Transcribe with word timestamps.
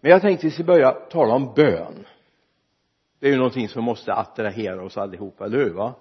men 0.00 0.10
jag 0.10 0.20
tänkte 0.20 0.46
vi 0.46 0.50
ska 0.50 0.64
börja 0.64 0.90
tala 0.90 1.34
om 1.34 1.54
bön. 1.54 2.06
Det 3.18 3.26
är 3.26 3.30
ju 3.30 3.36
någonting 3.36 3.68
som 3.68 3.84
måste 3.84 4.14
attrahera 4.14 4.84
oss 4.84 4.98
allihopa, 4.98 5.44
eller 5.44 5.58
hur 5.58 5.74
va? 5.74 5.94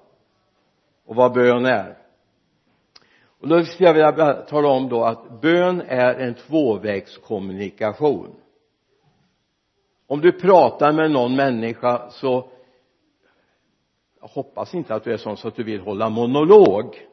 Och 1.05 1.15
vad 1.15 1.33
bön 1.33 1.65
är. 1.65 1.97
Och 3.39 3.47
då 3.47 3.63
skulle 3.63 3.89
jag 3.89 3.93
vilja 3.93 4.33
tala 4.33 4.67
om 4.67 4.89
då 4.89 5.03
att 5.03 5.41
bön 5.41 5.81
är 5.81 6.13
en 6.13 6.33
tvåvägskommunikation. 6.33 8.35
Om 10.07 10.21
du 10.21 10.31
pratar 10.31 10.91
med 10.91 11.11
någon 11.11 11.35
människa 11.35 12.09
så 12.09 12.49
jag 14.21 14.27
hoppas 14.27 14.73
inte 14.73 14.95
att 14.95 15.03
du 15.03 15.13
är 15.13 15.17
sån 15.17 15.37
så 15.37 15.47
att 15.47 15.55
du 15.55 15.63
vill 15.63 15.81
hålla 15.81 16.09
monolog. 16.09 17.07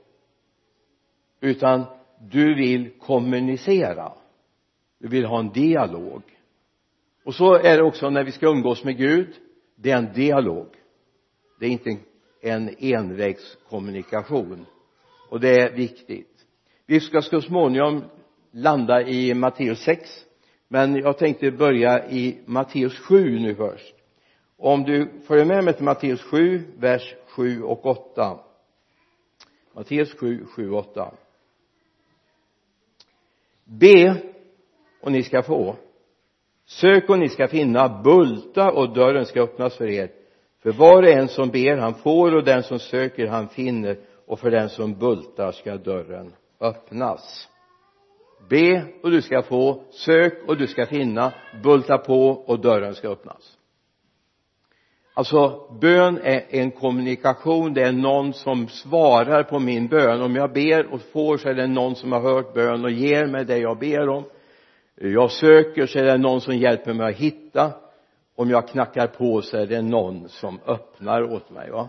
Utan 1.41 1.85
du 2.21 2.55
vill 2.55 2.99
kommunicera. 2.99 4.13
Du 4.99 5.09
vill 5.09 5.25
ha 5.25 5.39
en 5.39 5.53
dialog 5.53 6.23
och 7.27 7.35
så 7.35 7.55
är 7.55 7.77
det 7.77 7.83
också 7.83 8.11
när 8.11 8.25
vi 8.25 8.33
ska 8.33 8.47
umgås 8.47 8.85
med 8.85 8.97
Gud 8.97 9.35
det 9.77 9.91
är 9.91 9.97
en 9.97 10.13
dialog. 10.13 10.67
Det 11.61 11.67
är 11.67 11.71
inte 11.71 11.97
en 12.41 12.75
envägskommunikation. 12.79 14.67
Och 15.31 15.41
det 15.41 15.61
är 15.61 15.73
viktigt. 15.73 16.47
Vi 16.87 17.01
ska 17.01 17.23
så 17.23 17.41
småningom 17.41 18.05
landa 18.51 19.03
i 19.03 19.35
Matteus 19.35 19.85
6 19.85 20.27
men 20.69 20.97
jag 20.97 21.19
tänkte 21.19 21.51
börja 21.51 22.11
i 22.11 22.39
Matteus 22.47 22.99
7 22.99 23.39
nu 23.39 23.55
först. 23.55 23.95
Om 24.57 24.83
du 24.83 25.21
följer 25.27 25.45
med 25.45 25.65
mig 25.65 25.75
till 25.75 25.85
Matteus 25.85 26.23
7 26.23 26.63
vers 26.77 27.15
7 27.27 27.63
och 27.63 27.87
8 27.87 28.39
Matteus 29.75 30.15
7, 30.15 30.47
7, 30.47 30.71
8 30.71 31.15
be 33.65 34.23
och 35.01 35.13
ni 35.13 35.23
ska 35.23 35.43
få 35.43 35.77
sök 36.67 37.11
och 37.11 37.19
ni 37.19 37.29
ska 37.29 37.49
finna. 37.49 38.03
Bulta 38.03 38.71
och 38.71 38.95
dörren 38.95 39.27
ska 39.27 39.43
öppnas 39.43 39.77
för 39.77 39.87
er. 39.87 40.11
För 40.63 40.73
var 40.73 41.03
och 41.03 41.09
en 41.09 41.29
som 41.29 41.51
ber 41.51 41.77
han 41.77 41.95
får 41.95 42.35
och 42.35 42.45
den 42.45 42.63
som 42.63 42.79
söker 42.79 43.27
han 43.27 43.49
finner. 43.49 43.99
Och 44.27 44.39
för 44.41 44.51
den 44.51 44.69
som 44.69 44.99
bultar 44.99 45.53
ska 45.53 45.77
dörren 45.77 46.33
öppnas. 46.61 47.49
Be 48.49 48.85
och 49.03 49.11
du 49.11 49.23
ska 49.23 49.43
få. 49.43 49.83
Sök 49.91 50.49
och 50.49 50.57
du 50.57 50.67
ska 50.67 50.87
finna. 50.87 51.33
Bulta 51.63 51.99
på 51.99 52.29
och 52.29 52.61
dörren 52.61 52.95
ska 52.95 53.09
öppnas. 53.09 53.57
Alltså 55.15 55.69
bön 55.81 56.21
är 56.23 56.45
en 56.49 56.71
kommunikation. 56.71 57.75
Det 57.75 57.83
är 57.83 57.93
någon 57.93 58.33
som 58.33 58.69
svarar 58.69 59.43
på 59.43 59.59
min 59.59 59.89
bön. 59.89 60.23
Om 60.23 60.37
jag 60.37 60.53
ber 60.53 60.93
och 60.93 61.01
får 61.01 61.37
så 61.37 61.49
är 61.49 61.55
det 61.55 61.67
någon 61.67 61.95
som 61.95 62.13
har 62.13 62.21
hört 62.21 62.55
bön 62.55 62.85
och 62.85 62.91
ger 62.91 63.27
mig 63.27 63.45
det 63.45 63.59
jag 63.59 63.79
ber 63.79 64.09
om 64.09 64.25
jag 64.97 65.31
söker 65.31 65.87
så 65.87 65.99
är 65.99 66.03
det 66.03 66.19
någon 66.19 66.41
som 66.41 66.57
hjälper 66.57 66.95
mig 66.95 67.09
att 67.09 67.17
hitta. 67.17 67.73
Om 68.35 68.51
jag 68.51 68.69
knackar 68.69 69.07
på 69.07 69.43
så 69.43 69.57
är 69.57 69.67
det 69.67 69.83
någon 69.83 70.29
som 70.29 70.61
öppnar 70.67 71.23
åt 71.23 71.51
mig 71.51 71.71
va? 71.71 71.89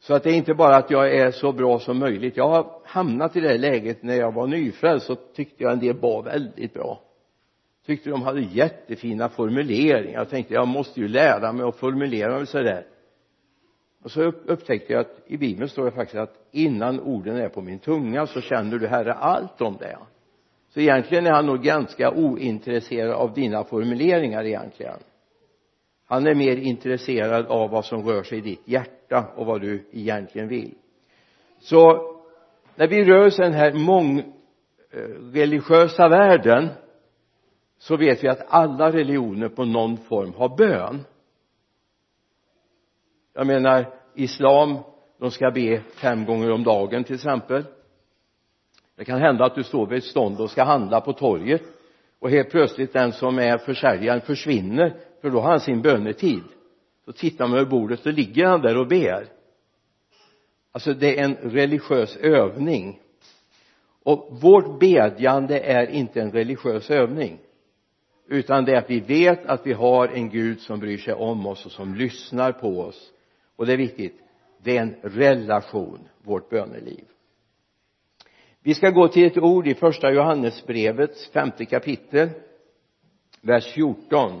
Så 0.00 0.14
att 0.14 0.22
det 0.22 0.30
är 0.30 0.34
inte 0.34 0.54
bara 0.54 0.76
att 0.76 0.90
jag 0.90 1.14
är 1.14 1.30
så 1.30 1.52
bra 1.52 1.78
som 1.78 1.98
möjligt. 1.98 2.36
Jag 2.36 2.48
har 2.48 2.80
hamnat 2.84 3.36
i 3.36 3.40
det 3.40 3.58
läget 3.58 4.02
när 4.02 4.14
jag 4.14 4.34
var 4.34 4.46
nyfrälst 4.46 5.06
så 5.06 5.14
tyckte 5.14 5.62
jag 5.62 5.72
en 5.72 5.78
del 5.78 5.96
var 5.96 6.22
väldigt 6.22 6.74
bra. 6.74 7.00
Tyckte 7.86 8.10
de 8.10 8.22
hade 8.22 8.40
jättefina 8.40 9.28
formuleringar. 9.28 10.18
Jag 10.18 10.28
tänkte 10.28 10.54
jag 10.54 10.68
måste 10.68 11.00
ju 11.00 11.08
lära 11.08 11.52
mig 11.52 11.66
att 11.66 11.76
formulera 11.76 12.36
mig 12.36 12.46
sådär 12.46 12.86
och 14.02 14.10
så 14.10 14.22
upptäckte 14.22 14.92
jag 14.92 15.00
att 15.00 15.20
i 15.26 15.36
bibeln 15.36 15.68
står 15.68 15.84
det 15.84 15.90
faktiskt 15.90 16.18
att 16.18 16.48
innan 16.50 17.00
orden 17.00 17.36
är 17.36 17.48
på 17.48 17.60
min 17.60 17.78
tunga 17.78 18.26
så 18.26 18.40
känner 18.40 18.78
du 18.78 18.86
herre 18.86 19.12
allt 19.12 19.60
om 19.60 19.76
det 19.76 19.98
så 20.74 20.80
egentligen 20.80 21.26
är 21.26 21.30
han 21.30 21.46
nog 21.46 21.62
ganska 21.62 22.10
ointresserad 22.10 23.12
av 23.12 23.32
dina 23.32 23.64
formuleringar 23.64 24.44
egentligen. 24.44 24.98
Han 26.06 26.26
är 26.26 26.34
mer 26.34 26.56
intresserad 26.56 27.46
av 27.46 27.70
vad 27.70 27.84
som 27.84 28.08
rör 28.08 28.22
sig 28.22 28.38
i 28.38 28.40
ditt 28.40 28.68
hjärta 28.68 29.32
och 29.36 29.46
vad 29.46 29.60
du 29.60 29.88
egentligen 29.92 30.48
vill. 30.48 30.74
Så 31.58 32.12
när 32.74 32.88
vi 32.88 33.04
rör 33.04 33.26
oss 33.26 33.38
i 33.38 33.42
den 33.42 33.52
här 33.52 33.72
mångreligiösa 33.72 36.04
eh, 36.04 36.10
världen 36.10 36.68
så 37.78 37.96
vet 37.96 38.24
vi 38.24 38.28
att 38.28 38.46
alla 38.48 38.92
religioner 38.92 39.48
på 39.48 39.64
någon 39.64 39.96
form 39.96 40.34
har 40.34 40.56
bön. 40.56 41.04
Jag 43.34 43.46
menar 43.46 43.94
islam 44.14 44.78
de 45.18 45.30
ska 45.30 45.50
be 45.50 45.80
fem 45.80 46.24
gånger 46.24 46.50
om 46.50 46.64
dagen 46.64 47.04
till 47.04 47.14
exempel 47.14 47.64
det 48.96 49.04
kan 49.04 49.20
hända 49.20 49.44
att 49.44 49.54
du 49.54 49.64
står 49.64 49.86
vid 49.86 49.98
ett 49.98 50.04
stånd 50.04 50.40
och 50.40 50.50
ska 50.50 50.64
handla 50.64 51.00
på 51.00 51.12
torget 51.12 51.62
och 52.18 52.30
helt 52.30 52.50
plötsligt 52.50 52.92
den 52.92 53.12
som 53.12 53.38
är 53.38 53.58
försäljaren 53.58 54.20
försvinner 54.20 54.96
för 55.20 55.30
då 55.30 55.40
har 55.40 55.50
han 55.50 55.60
sin 55.60 55.82
bönetid. 55.82 56.42
Så 57.04 57.12
tittar 57.12 57.46
man 57.46 57.58
över 57.58 57.70
bordet 57.70 58.00
så 58.00 58.10
ligger 58.10 58.46
han 58.46 58.60
där 58.60 58.80
och 58.80 58.88
ber. 58.88 59.26
Alltså 60.72 60.94
det 60.94 61.18
är 61.18 61.24
en 61.24 61.34
religiös 61.34 62.16
övning. 62.16 63.00
Och 64.02 64.38
vårt 64.42 64.80
bedjande 64.80 65.60
är 65.60 65.90
inte 65.90 66.20
en 66.20 66.32
religiös 66.32 66.90
övning 66.90 67.38
utan 68.28 68.64
det 68.64 68.72
är 68.72 68.78
att 68.78 68.90
vi 68.90 69.00
vet 69.00 69.46
att 69.46 69.66
vi 69.66 69.72
har 69.72 70.08
en 70.08 70.30
Gud 70.30 70.60
som 70.60 70.80
bryr 70.80 70.98
sig 70.98 71.14
om 71.14 71.46
oss 71.46 71.66
och 71.66 71.72
som 71.72 71.94
lyssnar 71.94 72.52
på 72.52 72.80
oss. 72.80 73.12
Och 73.56 73.66
det 73.66 73.72
är 73.72 73.76
viktigt 73.76 74.22
det 74.62 74.76
är 74.76 74.82
en 74.82 74.94
relation 75.02 76.08
vårt 76.22 76.50
böneliv 76.50 77.04
vi 78.62 78.74
ska 78.74 78.90
gå 78.90 79.08
till 79.08 79.26
ett 79.26 79.38
ord 79.38 79.66
i 79.66 79.74
första 79.74 80.12
Johannesbrevets 80.12 81.30
femte 81.30 81.64
kapitel 81.64 82.28
vers 83.40 83.72
14 83.74 84.40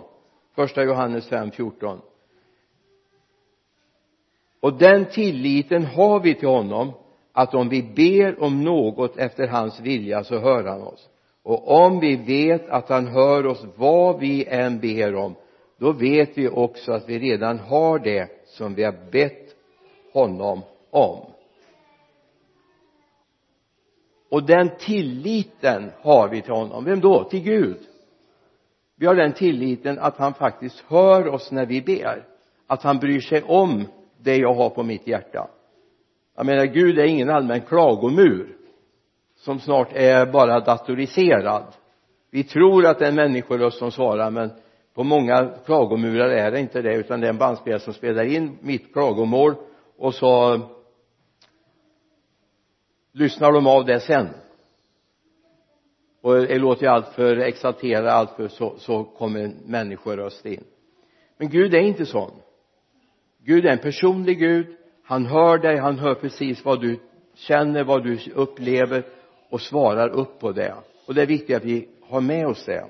första 0.54 0.84
Johannes 0.84 1.28
5, 1.28 1.50
14 1.50 2.00
och 4.60 4.78
den 4.78 5.06
tilliten 5.06 5.84
har 5.84 6.20
vi 6.20 6.34
till 6.34 6.48
honom 6.48 6.92
att 7.32 7.54
om 7.54 7.68
vi 7.68 7.82
ber 7.82 8.42
om 8.42 8.64
något 8.64 9.16
efter 9.16 9.46
hans 9.46 9.80
vilja 9.80 10.24
så 10.24 10.38
hör 10.38 10.64
han 10.64 10.82
oss. 10.82 11.08
Och 11.42 11.84
om 11.84 12.00
vi 12.00 12.16
vet 12.16 12.68
att 12.68 12.88
han 12.88 13.06
hör 13.06 13.46
oss 13.46 13.64
vad 13.76 14.20
vi 14.20 14.44
än 14.44 14.80
ber 14.80 15.14
om 15.14 15.34
då 15.78 15.92
vet 15.92 16.38
vi 16.38 16.48
också 16.48 16.92
att 16.92 17.08
vi 17.08 17.18
redan 17.18 17.58
har 17.58 17.98
det 17.98 18.28
som 18.46 18.74
vi 18.74 18.84
har 18.84 19.10
bett 19.10 19.56
honom 20.12 20.60
om 20.90 21.31
och 24.32 24.42
den 24.42 24.70
tilliten 24.78 25.90
har 26.02 26.28
vi 26.28 26.42
till 26.42 26.52
honom. 26.52 26.84
Vem 26.84 27.00
då? 27.00 27.24
Till 27.24 27.42
Gud. 27.42 27.78
Vi 28.96 29.06
har 29.06 29.14
den 29.14 29.32
tilliten 29.32 29.98
att 29.98 30.16
han 30.16 30.34
faktiskt 30.34 30.84
hör 30.88 31.28
oss 31.28 31.50
när 31.50 31.66
vi 31.66 31.82
ber. 31.82 32.24
Att 32.66 32.82
han 32.82 32.98
bryr 32.98 33.20
sig 33.20 33.42
om 33.42 33.84
det 34.18 34.36
jag 34.36 34.54
har 34.54 34.70
på 34.70 34.82
mitt 34.82 35.06
hjärta. 35.06 35.48
Jag 36.36 36.46
menar 36.46 36.64
Gud 36.64 36.98
är 36.98 37.04
ingen 37.04 37.30
allmän 37.30 37.60
klagomur 37.60 38.56
som 39.36 39.60
snart 39.60 39.88
är 39.92 40.26
bara 40.26 40.60
datoriserad. 40.60 41.64
Vi 42.30 42.44
tror 42.44 42.86
att 42.86 42.98
det 42.98 43.04
är 43.04 43.08
en 43.08 43.14
människoröst 43.14 43.78
som 43.78 43.90
svarar 43.90 44.30
men 44.30 44.50
på 44.94 45.04
många 45.04 45.50
klagomurar 45.64 46.28
är 46.28 46.50
det 46.50 46.60
inte 46.60 46.82
det 46.82 46.94
utan 46.94 47.20
det 47.20 47.26
är 47.26 47.30
en 47.30 47.38
bandspelare 47.38 47.80
som 47.80 47.94
spelar 47.94 48.24
in 48.24 48.58
mitt 48.60 48.92
klagomål 48.92 49.54
och 49.98 50.14
så 50.14 50.60
lyssnar 53.12 53.52
de 53.52 53.66
av 53.66 53.84
det 53.84 54.00
sen? 54.00 54.28
Och 56.22 56.34
det 56.34 56.58
låter 56.58 56.84
jag 56.84 56.94
alltför 56.94 57.36
exalterad 57.36 58.06
alltför 58.06 58.48
så, 58.48 58.74
så 58.78 59.04
kommer 59.04 59.40
en 59.40 59.56
människoröst 59.66 60.46
in. 60.46 60.64
Men 61.38 61.48
Gud 61.48 61.74
är 61.74 61.78
inte 61.80 62.06
sån. 62.06 62.30
Gud 63.44 63.66
är 63.66 63.70
en 63.70 63.78
personlig 63.78 64.38
Gud. 64.38 64.66
Han 65.04 65.26
hör 65.26 65.58
dig, 65.58 65.76
han 65.76 65.98
hör 65.98 66.14
precis 66.14 66.64
vad 66.64 66.80
du 66.80 67.00
känner, 67.34 67.84
vad 67.84 68.04
du 68.04 68.18
upplever 68.34 69.04
och 69.50 69.60
svarar 69.60 70.08
upp 70.08 70.38
på 70.40 70.52
det. 70.52 70.74
Och 71.06 71.14
det 71.14 71.22
är 71.22 71.26
viktigt 71.26 71.56
att 71.56 71.64
vi 71.64 71.88
har 72.08 72.20
med 72.20 72.46
oss 72.46 72.64
det. 72.64 72.86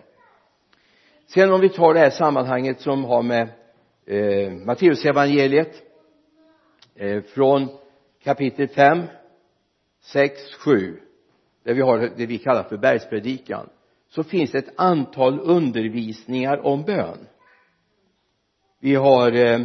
Sen 1.26 1.52
om 1.52 1.60
vi 1.60 1.68
tar 1.68 1.94
det 1.94 2.00
här 2.00 2.10
sammanhanget 2.10 2.80
som 2.80 3.04
har 3.04 3.22
med 3.22 3.48
eh, 4.06 4.52
Matteusevangeliet 4.52 5.82
eh, 6.94 7.22
från 7.22 7.68
kapitel 8.22 8.68
5 8.68 9.02
6, 10.02 10.54
7 10.54 11.00
där 11.64 11.74
vi 11.74 11.80
har 11.80 11.98
det 12.16 12.26
vi 12.26 12.38
kallar 12.38 12.62
för 12.62 12.76
bergspredikan 12.76 13.68
så 14.08 14.24
finns 14.24 14.50
det 14.50 14.58
ett 14.58 14.74
antal 14.76 15.40
undervisningar 15.40 16.66
om 16.66 16.82
bön. 16.82 17.26
Vi 18.80 18.94
har 18.94 19.32
eh, 19.32 19.60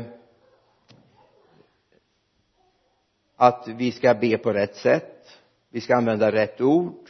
att 3.35 3.67
vi 3.67 3.91
ska 3.91 4.13
be 4.13 4.37
på 4.37 4.53
rätt 4.53 4.75
sätt 4.75 5.39
vi 5.69 5.81
ska 5.81 5.95
använda 5.95 6.31
rätt 6.31 6.61
ord 6.61 7.09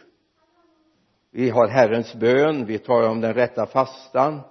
vi 1.31 1.49
har 1.49 1.67
Herrens 1.67 2.13
bön 2.13 2.65
vi 2.65 2.77
talar 2.77 3.09
om 3.09 3.21
den 3.21 3.33
rätta 3.33 3.65
fastan 3.65 4.41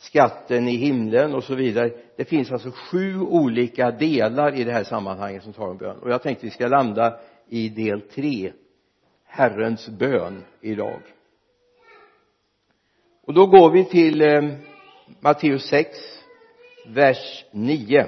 skatten 0.00 0.68
i 0.68 0.76
himlen 0.76 1.34
och 1.34 1.44
så 1.44 1.54
vidare. 1.54 1.90
Det 2.16 2.24
finns 2.24 2.52
alltså 2.52 2.70
sju 2.70 3.20
olika 3.20 3.90
delar 3.90 4.54
i 4.54 4.64
det 4.64 4.72
här 4.72 4.84
sammanhanget 4.84 5.42
som 5.42 5.52
talar 5.52 5.70
om 5.70 5.76
bön. 5.76 5.98
Och 5.98 6.10
jag 6.10 6.22
tänkte 6.22 6.46
vi 6.46 6.50
ska 6.50 6.66
landa 6.66 7.20
i 7.50 7.68
del 7.68 8.00
tre 8.00 8.52
Herrens 9.24 9.88
bön 9.88 10.44
idag. 10.60 11.00
Och 13.26 13.34
då 13.34 13.46
går 13.46 13.70
vi 13.70 13.84
till 13.84 14.22
eh, 14.22 14.42
Matteus 15.20 15.68
6 15.68 15.88
vers 16.86 17.44
9 17.52 18.06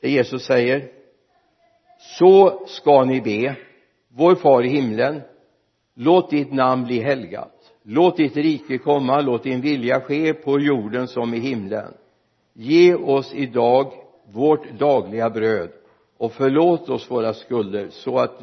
där 0.00 0.08
Jesus 0.08 0.44
säger 0.44 0.88
så 1.98 2.62
ska 2.66 3.04
ni 3.04 3.20
be 3.20 3.56
vår 4.08 4.34
far 4.34 4.62
i 4.64 4.68
himlen. 4.68 5.20
Låt 5.94 6.30
ditt 6.30 6.52
namn 6.52 6.84
bli 6.84 7.00
helgat. 7.00 7.72
Låt 7.82 8.16
ditt 8.16 8.36
rike 8.36 8.78
komma. 8.78 9.20
Låt 9.20 9.42
din 9.42 9.60
vilja 9.60 10.00
ske 10.00 10.34
på 10.34 10.60
jorden 10.60 11.08
som 11.08 11.34
i 11.34 11.38
himlen. 11.38 11.94
Ge 12.52 12.94
oss 12.94 13.34
idag 13.34 13.92
vårt 14.32 14.70
dagliga 14.70 15.30
bröd 15.30 15.70
och 16.20 16.32
förlåt 16.32 16.88
oss 16.88 17.10
våra 17.10 17.34
skulder 17.34 17.88
så 17.90 18.18
att 18.18 18.42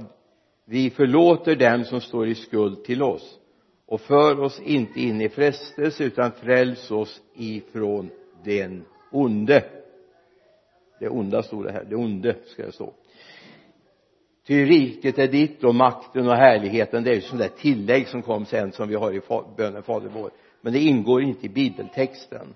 vi 0.66 0.90
förlåter 0.90 1.56
dem 1.56 1.86
som 1.86 2.02
står 2.02 2.28
i 2.28 2.36
skuld 2.36 2.84
till 2.84 3.04
oss. 3.04 3.40
Och 3.86 4.02
för 4.02 4.40
oss 4.40 4.60
inte 4.60 5.00
in 5.00 5.22
i 5.22 5.30
frestelse 5.30 6.04
utan 6.04 6.32
fräls 6.32 6.92
oss 6.92 7.22
ifrån 7.36 8.10
den 8.44 8.86
onde. 9.12 9.64
Det 11.00 11.10
onda 11.10 11.44
stod 11.44 11.66
det 11.66 11.72
här, 11.72 11.84
det 11.90 11.96
onde 11.96 12.36
ska 12.46 12.66
det 12.66 12.72
stå. 12.72 12.94
Ty 14.48 14.66
riket 14.66 15.20
är 15.20 15.28
ditt 15.28 15.64
och 15.64 15.76
makten 15.76 16.28
och 16.28 16.36
härligheten 16.36 17.04
det 17.04 17.12
är 17.12 17.16
ju 17.16 17.22
sånt 17.22 17.42
där 17.42 17.52
tillägg 17.58 18.08
som 18.08 18.22
kom 18.22 18.46
sen 18.46 18.72
som 18.72 18.90
vi 18.90 18.96
har 18.96 19.14
i 19.14 19.22
bönen 19.58 19.84
fader 19.84 20.10
vår. 20.14 20.32
Men 20.62 20.74
det 20.74 20.80
ingår 20.80 21.22
inte 21.22 21.46
i 21.46 21.50
bibeltexten 21.50 22.54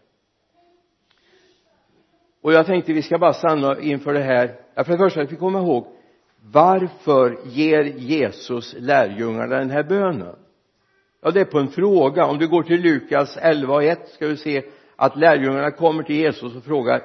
och 2.41 2.53
jag 2.53 2.65
tänkte 2.65 2.93
vi 2.93 3.01
ska 3.01 3.17
bara 3.17 3.33
stanna 3.33 3.79
inför 3.79 4.13
det 4.13 4.23
här. 4.23 4.55
Ja, 4.75 4.83
för 4.83 4.91
det 4.91 4.97
första 4.97 5.21
att 5.21 5.31
vi 5.31 5.35
kommer 5.35 5.59
ihåg 5.59 5.87
varför 6.43 7.37
ger 7.45 7.83
Jesus 7.83 8.75
lärjungarna 8.77 9.57
den 9.57 9.69
här 9.69 9.83
bönen? 9.83 10.35
Ja 11.21 11.31
det 11.31 11.41
är 11.41 11.45
på 11.45 11.59
en 11.59 11.67
fråga. 11.67 12.25
Om 12.25 12.37
du 12.37 12.47
går 12.47 12.63
till 12.63 12.81
Lukas 12.81 13.37
11 13.37 13.73
och 13.73 13.83
1 13.83 14.07
ska 14.07 14.27
du 14.27 14.37
se 14.37 14.63
att 14.95 15.17
lärjungarna 15.17 15.71
kommer 15.71 16.03
till 16.03 16.15
Jesus 16.15 16.55
och 16.55 16.63
frågar 16.63 17.01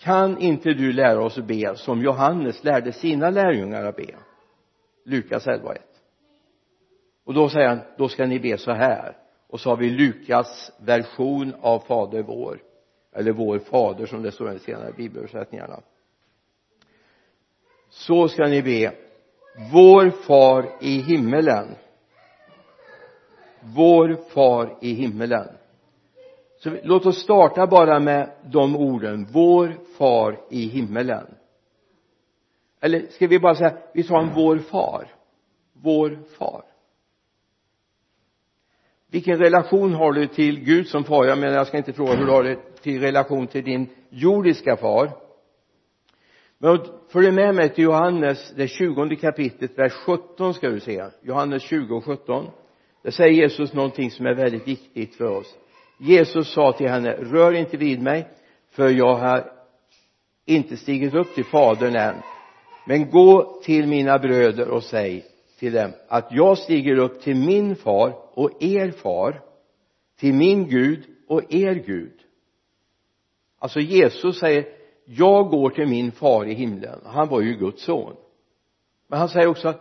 kan 0.00 0.38
inte 0.38 0.74
du 0.74 0.92
lära 0.92 1.24
oss 1.24 1.38
att 1.38 1.44
be 1.44 1.76
som 1.76 2.02
Johannes 2.02 2.64
lärde 2.64 2.92
sina 2.92 3.30
lärjungar 3.30 3.84
att 3.84 3.96
be? 3.96 4.14
Lukas 5.04 5.46
11 5.46 5.72
1 5.74 5.82
och 7.24 7.34
då 7.34 7.48
säger 7.48 7.68
han 7.68 7.80
då 7.98 8.08
ska 8.08 8.26
ni 8.26 8.40
be 8.40 8.58
så 8.58 8.72
här. 8.72 9.16
Och 9.48 9.60
så 9.60 9.70
har 9.70 9.76
vi 9.76 9.90
Lukas 9.90 10.72
version 10.78 11.54
av 11.60 11.78
fader 11.78 12.22
vår 12.22 12.58
eller 13.14 13.32
vår 13.32 13.58
fader 13.58 14.06
som 14.06 14.22
det 14.22 14.32
står 14.32 14.52
i 14.52 14.58
senare 14.58 14.92
bibelöversättningarna. 14.92 15.80
Så 17.88 18.28
ska 18.28 18.46
ni 18.46 18.62
be. 18.62 18.92
Vår 19.72 20.10
far 20.10 20.70
i 20.80 20.98
himmelen. 20.98 21.74
Vår 23.60 24.16
far 24.34 24.78
i 24.80 24.92
himmelen. 24.92 25.48
Så 26.58 26.76
låt 26.82 27.06
oss 27.06 27.22
starta 27.22 27.66
bara 27.66 28.00
med 28.00 28.30
de 28.44 28.76
orden. 28.76 29.26
Vår 29.32 29.76
far 29.98 30.40
i 30.50 30.66
himmelen. 30.66 31.34
Eller 32.80 33.06
ska 33.06 33.26
vi 33.26 33.38
bara 33.38 33.54
säga 33.54 33.76
vi 33.94 34.02
tar 34.02 34.20
en 34.20 34.34
vår 34.34 34.58
far. 34.58 35.14
Vår 35.72 36.18
far 36.38 36.64
vilken 39.14 39.38
relation 39.38 39.92
har 39.92 40.12
du 40.12 40.26
till 40.26 40.60
Gud 40.60 40.88
som 40.88 41.04
far? 41.04 41.24
Jag 41.24 41.38
menar 41.38 41.56
jag 41.56 41.66
ska 41.66 41.76
inte 41.76 41.92
fråga 41.92 42.14
hur 42.14 42.26
du 42.26 42.32
har 42.32 42.42
det 42.42 42.56
till 42.82 43.00
relation 43.00 43.46
till 43.46 43.64
din 43.64 43.88
jordiska 44.10 44.76
far. 44.76 45.10
Men 46.58 46.78
följ 47.12 47.30
med 47.30 47.54
mig 47.54 47.68
till 47.68 47.84
Johannes 47.84 48.52
det 48.56 48.68
tjugonde 48.68 49.16
kapitlet 49.16 49.78
vers 49.78 49.92
17 49.92 50.54
ska 50.54 50.68
du 50.68 50.80
se. 50.80 51.04
Johannes 51.22 51.62
20 51.62 51.94
och 51.94 52.04
17 52.04 52.46
där 53.02 53.10
säger 53.10 53.32
Jesus 53.32 53.72
någonting 53.72 54.10
som 54.10 54.26
är 54.26 54.34
väldigt 54.34 54.68
viktigt 54.68 55.14
för 55.14 55.24
oss. 55.24 55.54
Jesus 56.00 56.52
sa 56.52 56.72
till 56.72 56.88
henne 56.88 57.12
rör 57.12 57.52
inte 57.52 57.76
vid 57.76 58.02
mig 58.02 58.28
för 58.70 58.88
jag 58.88 59.14
har 59.14 59.52
inte 60.46 60.76
stigit 60.76 61.14
upp 61.14 61.34
till 61.34 61.44
fadern 61.44 61.96
än. 61.96 62.14
Men 62.86 63.10
gå 63.10 63.60
till 63.64 63.86
mina 63.86 64.18
bröder 64.18 64.68
och 64.68 64.82
säg 64.82 65.33
till 65.64 65.72
dem 65.72 65.92
att 66.08 66.32
jag 66.32 66.58
stiger 66.58 66.96
upp 66.96 67.20
till 67.20 67.36
min 67.36 67.76
far 67.76 68.38
och 68.38 68.62
er 68.62 68.90
far 68.90 69.42
till 70.16 70.34
min 70.34 70.68
Gud 70.68 71.04
och 71.28 71.54
er 71.54 71.74
Gud. 71.74 72.20
Alltså 73.58 73.80
Jesus 73.80 74.40
säger 74.40 74.66
jag 75.04 75.48
går 75.48 75.70
till 75.70 75.88
min 75.88 76.12
far 76.12 76.46
i 76.46 76.54
himlen. 76.54 77.00
Han 77.04 77.28
var 77.28 77.40
ju 77.40 77.54
Guds 77.56 77.84
son. 77.84 78.16
Men 79.06 79.18
han 79.18 79.28
säger 79.28 79.46
också 79.46 79.74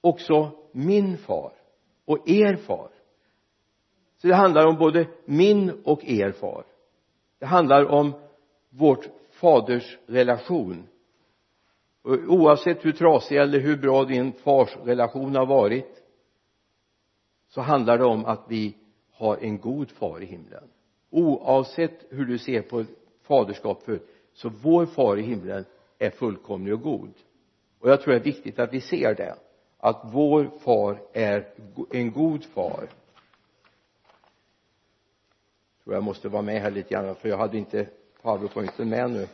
också 0.00 0.50
min 0.72 1.18
far 1.18 1.52
och 2.04 2.28
er 2.28 2.56
far. 2.56 2.90
Så 4.16 4.26
det 4.26 4.34
handlar 4.34 4.66
om 4.66 4.76
både 4.76 5.06
min 5.24 5.82
och 5.84 6.04
er 6.04 6.32
far. 6.32 6.64
Det 7.38 7.46
handlar 7.46 7.84
om 7.84 8.12
vårt 8.70 9.08
faders 9.30 9.98
relation 10.06 10.86
oavsett 12.08 12.84
hur 12.84 12.92
trasig 12.92 13.36
eller 13.36 13.58
hur 13.58 13.76
bra 13.76 14.04
din 14.04 14.32
fars 14.32 14.76
relation 14.84 15.36
har 15.36 15.46
varit 15.46 16.02
så 17.48 17.60
handlar 17.60 17.98
det 17.98 18.04
om 18.04 18.24
att 18.24 18.44
vi 18.48 18.76
har 19.12 19.36
en 19.36 19.58
god 19.58 19.90
far 19.90 20.22
i 20.22 20.26
himlen. 20.26 20.64
Oavsett 21.10 22.04
hur 22.10 22.24
du 22.24 22.38
ser 22.38 22.62
på 22.62 22.84
faderskap 23.22 23.82
för 23.82 24.00
så 24.32 24.48
vår 24.48 24.86
far 24.86 25.16
i 25.16 25.22
himlen 25.22 25.64
är 25.98 26.10
fullkomlig 26.10 26.74
och 26.74 26.82
god. 26.82 27.12
Och 27.78 27.90
jag 27.90 28.00
tror 28.00 28.14
det 28.14 28.20
är 28.20 28.24
viktigt 28.24 28.58
att 28.58 28.72
vi 28.72 28.80
ser 28.80 29.14
det 29.14 29.36
att 29.78 30.00
vår 30.04 30.50
far 30.58 31.02
är 31.12 31.48
en 31.90 32.12
god 32.12 32.44
far. 32.44 32.88
Jag 35.76 35.84
tror 35.84 35.94
jag 35.94 36.04
måste 36.04 36.28
vara 36.28 36.42
med 36.42 36.62
här 36.62 36.70
lite 36.70 36.88
grann 36.88 37.14
för 37.14 37.28
jag 37.28 37.38
hade 37.38 37.58
inte 37.58 37.88
powerpointen 38.22 38.88
med 38.88 39.10
nu. 39.10 39.26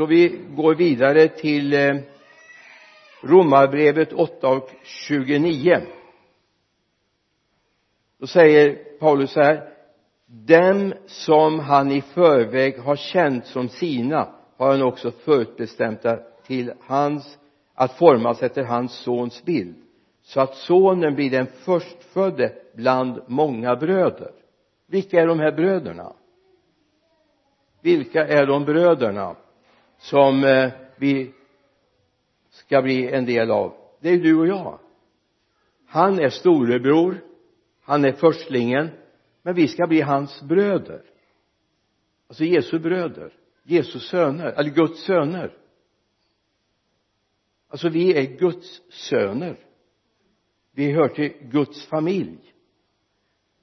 Så 0.00 0.06
vi 0.06 0.40
går 0.56 0.74
vidare 0.74 1.28
till 1.28 1.72
eh, 1.72 1.96
romarbrevet 3.22 4.12
8 4.12 4.48
och 4.48 4.70
29 4.82 5.80
då 8.18 8.26
säger 8.26 8.98
Paulus 8.98 9.30
så 9.30 9.40
här 9.40 9.68
dem 10.26 10.94
som 11.06 11.58
han 11.58 11.90
i 11.90 12.00
förväg 12.00 12.78
har 12.78 12.96
känt 12.96 13.46
som 13.46 13.68
sina 13.68 14.28
har 14.56 14.70
han 14.70 14.82
också 14.82 15.10
förutbestämt 15.10 16.02
till 16.46 16.72
hans 16.80 17.38
att 17.74 17.98
formas 17.98 18.42
efter 18.42 18.64
hans 18.64 18.92
sons 18.92 19.44
bild 19.44 19.76
så 20.22 20.40
att 20.40 20.54
sonen 20.54 21.14
blir 21.14 21.30
den 21.30 21.46
förstfödde 21.46 22.52
bland 22.74 23.22
många 23.26 23.76
bröder. 23.76 24.32
Vilka 24.86 25.20
är 25.20 25.26
de 25.26 25.40
här 25.40 25.52
bröderna? 25.52 26.12
Vilka 27.82 28.26
är 28.26 28.46
de 28.46 28.64
bröderna? 28.64 29.36
Som 30.00 30.44
eh, 30.44 30.70
vi 30.96 31.32
ska 32.50 32.82
bli 32.82 33.08
en 33.12 33.24
del 33.24 33.50
av. 33.50 33.74
Det 34.00 34.08
är 34.08 34.18
du 34.18 34.38
och 34.38 34.46
jag. 34.46 34.78
Han 35.86 36.18
är 36.18 36.30
storebror 36.30 37.20
han 37.90 38.04
är 38.04 38.12
förstlingen 38.12 38.90
men 39.42 39.54
vi 39.54 39.68
ska 39.68 39.86
bli 39.86 40.00
hans 40.00 40.42
bröder. 40.42 41.02
Alltså 42.28 42.44
Jesu 42.44 42.78
bröder 42.78 43.32
Jesu 43.62 43.98
söner 43.98 44.46
eller 44.46 44.70
Guds 44.70 45.04
söner. 45.04 45.56
Alltså 47.68 47.88
vi 47.88 48.18
är 48.18 48.38
Guds 48.38 48.82
söner. 48.90 49.58
Vi 50.72 50.92
hör 50.92 51.08
till 51.08 51.32
Guds 51.40 51.86
familj. 51.86 52.54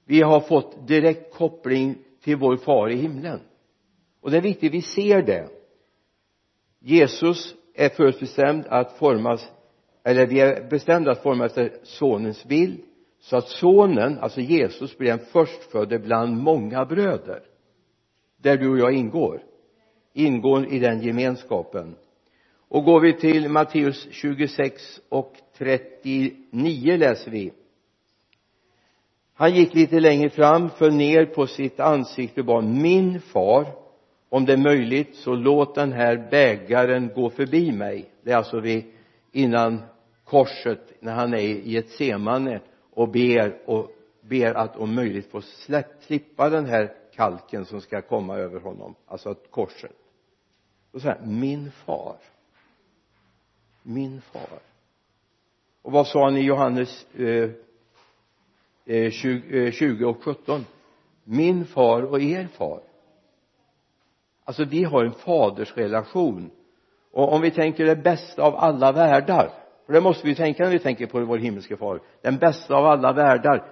Vi 0.04 0.22
har 0.22 0.40
fått 0.40 0.88
direkt 0.88 1.34
koppling 1.34 1.98
till 2.20 2.36
vår 2.36 2.56
far 2.56 2.90
i 2.90 2.96
himlen. 2.96 3.40
Och 4.20 4.30
det 4.30 4.36
är 4.36 4.42
viktigt 4.42 4.72
vi 4.72 4.82
ser 4.82 5.22
det. 5.22 5.48
Jesus 6.80 7.54
är 7.74 7.88
förutbestämd 7.88 8.66
att 8.66 8.98
formas 8.98 9.48
eller 10.04 10.26
vi 10.26 10.40
är 10.40 10.68
bestämda 10.70 11.10
att 11.10 11.22
formas 11.22 11.58
efter 11.58 11.78
sonens 11.82 12.44
bild 12.44 12.80
så 13.20 13.36
att 13.36 13.48
sonen, 13.48 14.18
alltså 14.18 14.40
Jesus, 14.40 14.98
blir 14.98 15.08
den 15.08 15.18
förstfödde 15.18 15.98
bland 15.98 16.36
många 16.36 16.84
bröder 16.84 17.42
där 18.36 18.56
du 18.56 18.70
och 18.70 18.78
jag 18.78 18.92
ingår 18.92 19.42
ingår 20.18 20.72
i 20.72 20.78
den 20.78 21.00
gemenskapen. 21.00 21.96
Och 22.68 22.84
går 22.84 23.00
vi 23.00 23.12
till 23.12 23.48
Matteus 23.48 24.08
26 24.10 25.00
och 25.08 25.32
39 25.58 26.96
läser 26.96 27.30
vi. 27.30 27.52
Han 29.34 29.54
gick 29.54 29.74
lite 29.74 30.00
längre 30.00 30.30
fram, 30.30 30.70
föll 30.70 30.94
ner 30.94 31.26
på 31.26 31.46
sitt 31.46 31.80
ansikte 31.80 32.40
och 32.40 32.46
bad 32.46 32.64
min 32.64 33.20
far 33.20 33.66
om 34.28 34.44
det 34.44 34.52
är 34.52 34.56
möjligt 34.56 35.14
så 35.14 35.34
låt 35.34 35.74
den 35.74 35.92
här 35.92 36.28
bägaren 36.30 37.10
gå 37.14 37.30
förbi 37.30 37.72
mig. 37.72 38.10
Det 38.22 38.32
är 38.32 38.36
alltså 38.36 38.60
vid 38.60 38.84
innan 39.32 39.82
korset 40.24 40.92
när 41.00 41.14
han 41.14 41.34
är 41.34 41.38
i 41.38 41.76
ett 41.76 41.90
semane 41.90 42.60
och 42.90 43.08
ber 43.08 43.58
och 43.70 43.90
ber 44.20 44.54
att 44.54 44.76
om 44.76 44.94
möjligt 44.94 45.30
få 45.30 45.40
släpp, 45.40 45.86
slippa 46.00 46.50
den 46.50 46.66
här 46.66 46.94
kalken 47.14 47.64
som 47.64 47.80
ska 47.80 48.02
komma 48.02 48.36
över 48.36 48.60
honom 48.60 48.94
alltså 49.06 49.34
korset. 49.34 49.96
Och 50.92 51.00
så 51.00 51.08
här 51.08 51.20
min 51.24 51.70
far. 51.70 52.16
Min 53.82 54.20
far. 54.20 54.58
Och 55.82 55.92
vad 55.92 56.06
sa 56.06 56.24
han 56.24 56.36
i 56.36 56.40
Johannes 56.40 57.06
eh, 57.14 57.50
20, 59.10 59.66
eh, 59.66 59.72
20 59.72 60.04
eh, 60.04 60.08
och 60.08 60.22
17 60.22 60.64
min 61.24 61.66
far 61.66 62.02
och 62.02 62.20
er 62.20 62.48
far 62.56 62.80
alltså 64.48 64.64
vi 64.64 64.84
har 64.84 65.04
en 65.04 65.12
fadersrelation. 65.12 66.50
Och 67.12 67.32
om 67.32 67.40
vi 67.40 67.50
tänker 67.50 67.84
det 67.84 67.96
bästa 67.96 68.42
av 68.42 68.56
alla 68.56 68.92
världar 68.92 69.50
för 69.86 69.92
det 69.92 70.00
måste 70.00 70.26
vi 70.26 70.34
tänka 70.34 70.64
när 70.64 70.70
vi 70.70 70.78
tänker 70.78 71.06
på 71.06 71.24
vår 71.24 71.38
himmelske 71.38 71.76
far 71.76 72.00
den 72.22 72.36
bästa 72.36 72.74
av 72.74 72.86
alla 72.86 73.12
världar 73.12 73.64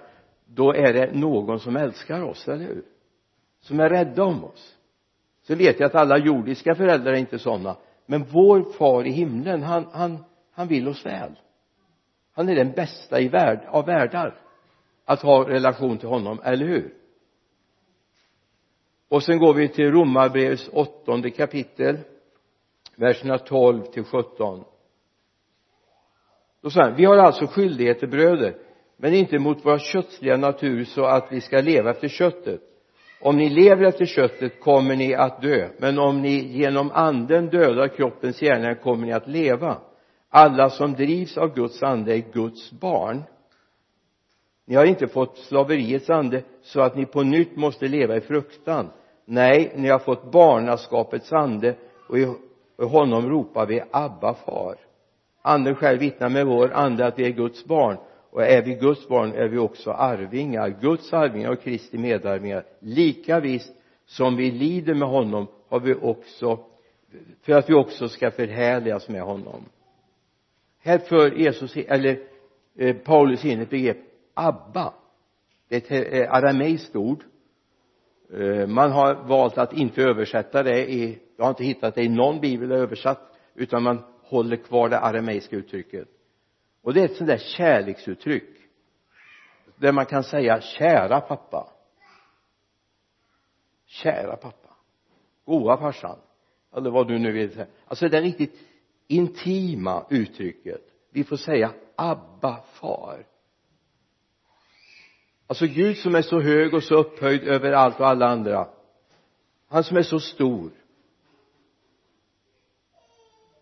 då 0.45 0.73
är 0.73 0.93
det 0.93 1.13
någon 1.13 1.59
som 1.59 1.75
älskar 1.75 2.23
oss, 2.23 2.47
eller 2.47 2.65
hur? 2.65 2.83
Som 3.61 3.79
är 3.79 3.89
rädda 3.89 4.23
om 4.23 4.43
oss. 4.43 4.75
Så 5.47 5.55
vet 5.55 5.79
jag 5.79 5.87
att 5.87 5.95
alla 5.95 6.17
jordiska 6.17 6.75
föräldrar 6.75 7.13
är 7.13 7.17
inte 7.17 7.39
sådana 7.39 7.75
men 8.05 8.23
vår 8.23 8.63
far 8.63 9.07
i 9.07 9.11
himlen 9.11 9.63
han, 9.63 9.85
han, 9.91 10.23
han 10.51 10.67
vill 10.67 10.87
oss 10.87 11.05
väl. 11.05 11.39
Han 12.33 12.49
är 12.49 12.55
den 12.55 12.71
bästa 12.71 13.19
i 13.19 13.27
värld, 13.27 13.59
av 13.67 13.85
världar 13.85 14.39
att 15.05 15.21
ha 15.21 15.49
relation 15.49 15.97
till 15.97 16.09
honom, 16.09 16.39
eller 16.43 16.65
hur? 16.65 16.93
Och 19.09 19.23
sen 19.23 19.39
går 19.39 19.53
vi 19.53 19.67
till 19.67 19.91
romarbrevets 19.91 20.69
åttonde 20.73 21.29
kapitel 21.29 21.97
verserna 22.95 23.37
12 23.37 23.81
till 23.81 24.03
17 24.03 24.63
då 26.61 26.69
säger 26.69 26.87
han 26.87 26.95
vi 26.95 27.05
har 27.05 27.17
alltså 27.17 27.47
skyldigheter 27.47 28.07
bröder 28.07 28.55
men 28.97 29.13
inte 29.13 29.39
mot 29.39 29.65
vår 29.65 29.77
kötsliga 29.77 30.37
natur 30.37 30.83
så 30.83 31.05
att 31.05 31.27
vi 31.31 31.41
ska 31.41 31.61
leva 31.61 31.91
efter 31.91 32.07
köttet. 32.07 32.61
Om 33.21 33.37
ni 33.37 33.49
lever 33.49 33.85
efter 33.85 34.05
köttet 34.05 34.59
kommer 34.59 34.95
ni 34.95 35.15
att 35.15 35.41
dö 35.41 35.69
men 35.77 35.99
om 35.99 36.21
ni 36.21 36.57
genom 36.57 36.91
anden 36.91 37.49
dödar 37.49 37.87
kroppens 37.87 38.39
gärningar 38.39 38.75
kommer 38.75 39.05
ni 39.05 39.13
att 39.13 39.27
leva. 39.27 39.77
Alla 40.29 40.69
som 40.69 40.93
drivs 40.93 41.37
av 41.37 41.55
Guds 41.55 41.83
ande 41.83 42.13
är 42.13 42.33
Guds 42.33 42.71
barn 42.71 43.23
ni 44.67 44.75
har 44.75 44.85
inte 44.85 45.07
fått 45.07 45.37
slaveriets 45.37 46.09
ande 46.09 46.43
så 46.61 46.81
att 46.81 46.95
ni 46.95 47.05
på 47.05 47.23
nytt 47.23 47.55
måste 47.55 47.87
leva 47.87 48.15
i 48.15 48.21
fruktan. 48.21 48.89
Nej 49.25 49.71
ni 49.75 49.89
har 49.89 49.99
fått 49.99 50.31
barnaskapets 50.31 51.33
ande 51.33 51.75
och 52.09 52.17
i 52.17 52.35
honom 52.77 53.29
ropar 53.29 53.65
vi 53.65 53.83
Abba 53.91 54.33
far. 54.33 54.75
Anden 55.41 55.75
själv 55.75 55.99
vittnar 55.99 56.29
med 56.29 56.45
vår 56.45 56.71
ande 56.73 57.05
att 57.05 57.19
vi 57.19 57.25
är 57.25 57.31
Guds 57.31 57.65
barn. 57.65 57.97
Och 58.31 58.43
är 58.43 58.61
vi 58.61 58.73
Guds 58.73 59.07
barn 59.07 59.33
är 59.33 59.47
vi 59.47 59.57
också 59.57 59.91
arvingar. 59.91 60.75
Guds 60.81 61.13
arvingar 61.13 61.51
och 61.51 61.61
Kristi 61.61 61.97
medarvingar. 61.97 62.63
Lika 62.79 63.39
visst 63.39 63.73
som 64.05 64.35
vi 64.35 64.51
lider 64.51 64.93
med 64.93 65.07
honom 65.07 65.47
har 65.69 65.79
vi 65.79 65.93
också 65.93 66.59
för 67.41 67.53
att 67.53 67.69
vi 67.69 67.73
också 67.73 68.09
ska 68.09 68.31
förhärligas 68.31 69.09
med 69.09 69.21
honom. 69.21 69.65
Här 70.79 70.97
för 70.97 71.31
Jesus 71.31 71.77
eller 71.77 72.19
eh, 72.77 72.95
Paulus 72.95 73.45
in 73.45 73.61
ett 73.61 73.69
begrepp 73.69 73.97
Abba. 74.37 74.93
Det 75.67 75.91
är 75.91 76.01
ett 76.05 76.13
eh, 76.13 76.33
arameiskt 76.33 76.95
ord. 76.95 77.23
Eh, 78.33 78.67
man 78.67 78.91
har 78.91 79.15
valt 79.15 79.57
att 79.57 79.73
inte 79.73 80.01
översätta 80.01 80.63
det 80.63 80.91
i 80.91 81.19
jag 81.37 81.45
har 81.45 81.49
inte 81.49 81.63
hittat 81.63 81.95
det 81.95 82.03
i 82.03 82.09
någon 82.09 82.39
bibel 82.39 82.71
översatt 82.71 83.37
utan 83.55 83.83
man 83.83 84.03
håller 84.21 84.57
kvar 84.57 84.89
det 84.89 84.99
arameiska 84.99 85.55
uttrycket. 85.55 86.07
Och 86.81 86.93
det 86.93 87.01
är 87.01 87.05
ett 87.05 87.15
sånt 87.15 87.27
där 87.27 87.37
kärleksuttryck 87.37 88.49
där 89.75 89.91
man 89.91 90.05
kan 90.05 90.23
säga 90.23 90.61
kära 90.61 91.21
pappa. 91.21 91.73
Kära 93.85 94.35
pappa. 94.35 94.69
Goa 95.45 95.77
farsan. 95.77 96.17
Eller 96.75 96.89
vad 96.89 97.07
du 97.07 97.19
nu 97.19 97.31
vill 97.31 97.53
säga. 97.53 97.67
Alltså 97.85 98.09
det 98.09 98.21
riktigt 98.21 98.59
intima 99.07 100.05
uttrycket. 100.09 100.81
Vi 101.11 101.23
får 101.23 101.37
säga 101.37 101.73
Abba 101.95 102.61
far 102.73 103.25
alltså 105.47 105.65
Gud 105.67 105.97
som 105.97 106.15
är 106.15 106.21
så 106.21 106.39
hög 106.39 106.73
och 106.73 106.83
så 106.83 106.95
upphöjd 106.95 107.43
över 107.43 107.71
allt 107.71 107.99
och 107.99 108.07
alla 108.07 108.27
andra. 108.27 108.67
Han 109.67 109.83
som 109.83 109.97
är 109.97 110.03
så 110.03 110.19
stor. 110.19 110.71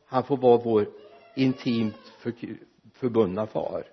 Han 0.06 0.24
får 0.24 0.38
vara 0.38 0.58
vår 0.58 0.88
intimt 1.36 2.13
förbundna 2.94 3.48
far. 3.48 3.84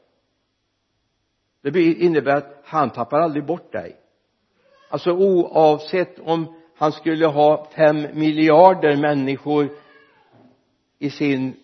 Det 1.63 1.83
innebär 1.83 2.37
att 2.37 2.61
han 2.65 2.91
tappar 2.91 3.21
aldrig 3.21 3.47
bort 3.47 3.73
dig. 3.73 3.97
Alltså 4.89 5.13
oavsett 5.13 6.19
om 6.19 6.55
han 6.77 6.93
skulle 6.93 7.27
ha 7.27 7.69
fem 7.77 8.07
miljarder 8.15 8.97
människor 8.97 9.69
i 10.99 11.11
sin 11.11 11.57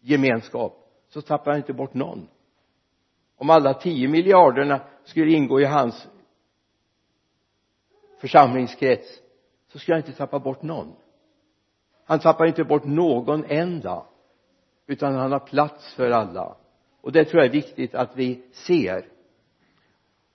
gemenskap 0.00 0.88
så 1.08 1.22
tappar 1.22 1.50
han 1.50 1.60
inte 1.60 1.72
bort 1.72 1.94
någon 1.94 2.28
om 3.38 3.50
alla 3.50 3.74
tio 3.74 4.08
miljarderna 4.08 4.80
skulle 5.04 5.32
ingå 5.32 5.60
i 5.60 5.64
hans 5.64 6.08
församlingskrets 8.20 9.20
så 9.72 9.78
skulle 9.78 9.94
han 9.94 10.04
inte 10.06 10.18
tappa 10.18 10.38
bort 10.38 10.62
någon. 10.62 10.92
Han 12.04 12.18
tappar 12.18 12.46
inte 12.46 12.64
bort 12.64 12.84
någon 12.84 13.44
enda 13.44 14.06
utan 14.86 15.14
han 15.14 15.32
har 15.32 15.38
plats 15.38 15.94
för 15.94 16.10
alla. 16.10 16.56
Och 17.00 17.12
det 17.12 17.24
tror 17.24 17.42
jag 17.42 17.48
är 17.48 17.52
viktigt 17.52 17.94
att 17.94 18.16
vi 18.16 18.42
ser. 18.52 19.06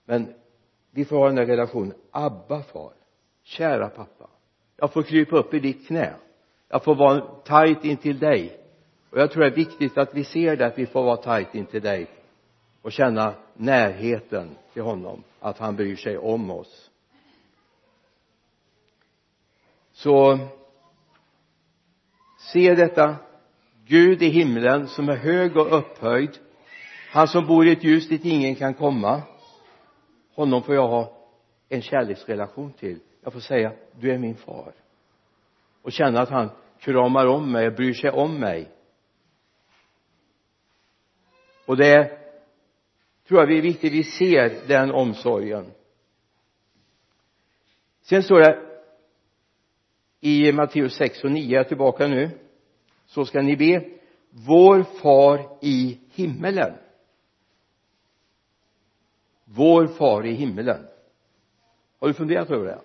Men 0.04 0.34
vi 0.90 1.04
får 1.04 1.16
ha 1.16 1.26
den 1.26 1.38
här 1.38 1.46
relationen. 1.46 1.94
Abba 2.10 2.62
far. 2.62 2.92
Kära 3.42 3.88
pappa. 3.88 4.30
Jag 4.76 4.92
får 4.92 5.02
krypa 5.02 5.36
upp 5.36 5.54
i 5.54 5.60
ditt 5.60 5.86
knä. 5.86 6.14
Jag 6.68 6.84
får 6.84 6.94
vara 6.94 7.20
tajt 7.20 7.84
intill 7.84 8.18
dig. 8.18 8.60
Och 9.10 9.18
jag 9.18 9.30
tror 9.30 9.42
det 9.42 9.48
är 9.48 9.56
viktigt 9.56 9.98
att 9.98 10.14
vi 10.14 10.24
ser 10.24 10.56
det 10.56 10.66
att 10.66 10.78
vi 10.78 10.86
får 10.86 11.02
vara 11.02 11.16
tajt 11.16 11.54
intill 11.54 11.82
dig 11.82 12.06
och 12.84 12.92
känna 12.92 13.34
närheten 13.54 14.56
till 14.72 14.82
honom 14.82 15.22
att 15.40 15.58
han 15.58 15.76
bryr 15.76 15.96
sig 15.96 16.18
om 16.18 16.50
oss. 16.50 16.90
Så 19.92 20.38
se 22.38 22.74
detta. 22.74 23.16
Gud 23.86 24.22
i 24.22 24.28
himlen 24.28 24.88
som 24.88 25.08
är 25.08 25.16
hög 25.16 25.56
och 25.56 25.78
upphöjd. 25.78 26.38
Han 27.10 27.28
som 27.28 27.46
bor 27.46 27.66
i 27.66 27.72
ett 27.72 27.84
ljus 27.84 28.08
dit 28.08 28.24
ingen 28.24 28.54
kan 28.54 28.74
komma. 28.74 29.22
Honom 30.34 30.62
får 30.62 30.74
jag 30.74 30.88
ha 30.88 31.16
en 31.68 31.82
kärleksrelation 31.82 32.72
till. 32.72 33.00
Jag 33.22 33.32
får 33.32 33.40
säga 33.40 33.72
du 34.00 34.12
är 34.12 34.18
min 34.18 34.36
far. 34.36 34.72
Och 35.82 35.92
känna 35.92 36.20
att 36.20 36.30
han 36.30 36.50
kramar 36.78 37.26
om 37.26 37.52
mig 37.52 37.66
och 37.66 37.74
bryr 37.74 37.94
sig 37.94 38.10
om 38.10 38.40
mig. 38.40 38.70
Och 41.66 41.76
det 41.76 42.23
tror 43.28 43.40
jag 43.40 43.48
det 43.48 43.58
är 43.58 43.62
viktigt 43.62 43.92
vi 43.92 44.04
ser 44.04 44.68
den 44.68 44.90
omsorgen. 44.90 45.72
Sen 48.02 48.22
står 48.22 48.40
det 48.40 48.58
i 50.20 50.52
Matteus 50.52 50.94
6 50.94 51.24
och 51.24 51.30
9, 51.30 51.52
jag 51.52 51.64
är 51.64 51.68
tillbaka 51.68 52.06
nu. 52.06 52.30
Så 53.06 53.24
ska 53.24 53.42
ni 53.42 53.56
be 53.56 53.88
vår 54.30 54.82
far 54.82 55.58
i 55.60 56.00
himmelen. 56.12 56.74
Vår 59.44 59.86
far 59.86 60.26
i 60.26 60.32
himmelen. 60.32 60.86
Har 62.00 62.08
du 62.08 62.14
funderat 62.14 62.50
över 62.50 62.64
det? 62.64 62.80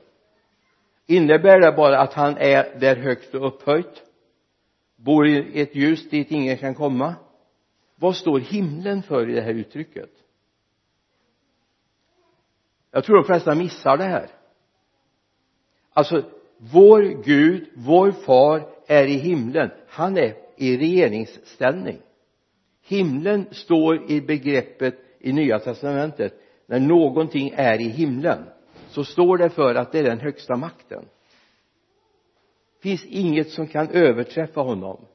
Innebär 1.05 1.60
det 1.60 1.72
bara 1.72 2.00
att 2.00 2.13
han 2.13 2.38
är 2.38 2.79
där 2.79 2.96
högt 2.96 3.36
och 3.36 3.48
upphöjt? 3.48 4.03
Bor 4.96 5.27
i 5.27 5.62
ett 5.62 5.75
ljus 5.75 6.10
dit 6.10 6.31
ingen 6.31 6.58
kan 6.58 6.75
komma? 6.75 7.15
Vad 7.96 8.15
står 8.15 8.39
himlen 8.39 9.03
för 9.03 9.29
i 9.29 9.34
det 9.34 9.41
här 9.41 9.53
uttrycket? 9.53 10.10
Jag 12.91 13.03
tror 13.03 13.15
de 13.15 13.24
flesta 13.24 13.55
missar 13.55 13.98
det 13.98 14.03
här. 14.03 14.29
Alltså 15.93 16.24
vår 16.58 17.24
Gud, 17.24 17.69
vår 17.75 18.12
far 18.12 18.69
är 18.88 19.08
i 19.08 19.17
himlen. 19.17 19.72
Han 19.88 20.17
är 20.17 20.36
i 20.58 20.77
regeringsställning. 20.77 21.98
Himlen 22.84 23.48
står 23.51 24.12
i 24.12 24.22
begreppet 24.22 24.96
i 25.19 25.34
nya 25.34 25.60
testamentet. 25.60 26.34
När 26.65 26.79
någonting 26.79 27.53
är 27.55 27.81
i 27.81 27.89
himlen 27.89 28.46
så 28.89 29.03
står 29.03 29.38
det 29.38 29.50
för 29.50 29.75
att 29.75 29.91
det 29.91 30.00
är 30.00 30.03
den 30.03 30.19
högsta 30.19 30.55
makten. 30.55 31.05
Finns 32.81 33.05
inget 33.05 33.50
som 33.50 33.67
kan 33.67 33.89
överträffa 33.89 34.62
honom. 34.62 35.05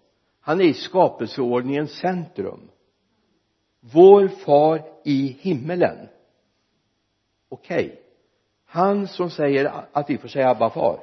Han 0.40 0.60
är 0.60 0.64
i 0.64 0.74
skapelseordningens 0.74 1.90
centrum. 1.90 2.60
Vår 3.80 4.28
far 4.28 4.82
i 5.04 5.36
himmelen 5.40 6.08
okej. 7.54 7.86
Okay. 7.86 7.96
han 8.64 9.08
som 9.08 9.30
säger 9.30 9.84
att 9.92 10.10
vi 10.10 10.18
får 10.18 10.28
säga 10.28 10.50
Abba 10.50 10.70
far. 10.70 11.00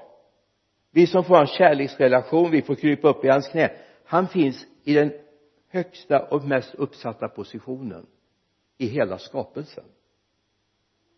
Vi 0.91 1.07
som 1.07 1.23
får 1.23 1.37
en 1.37 1.47
kärleksrelation 1.47 2.51
vi 2.51 2.61
får 2.61 2.75
krypa 2.75 3.09
upp 3.09 3.25
i 3.25 3.27
hans 3.27 3.47
knä. 3.47 3.71
Han 4.05 4.27
finns 4.27 4.65
i 4.83 4.93
den 4.93 5.13
högsta 5.67 6.19
och 6.19 6.43
mest 6.43 6.75
uppsatta 6.75 7.27
positionen 7.27 8.05
i 8.77 8.85
hela 8.85 9.17
skapelsen. 9.17 9.83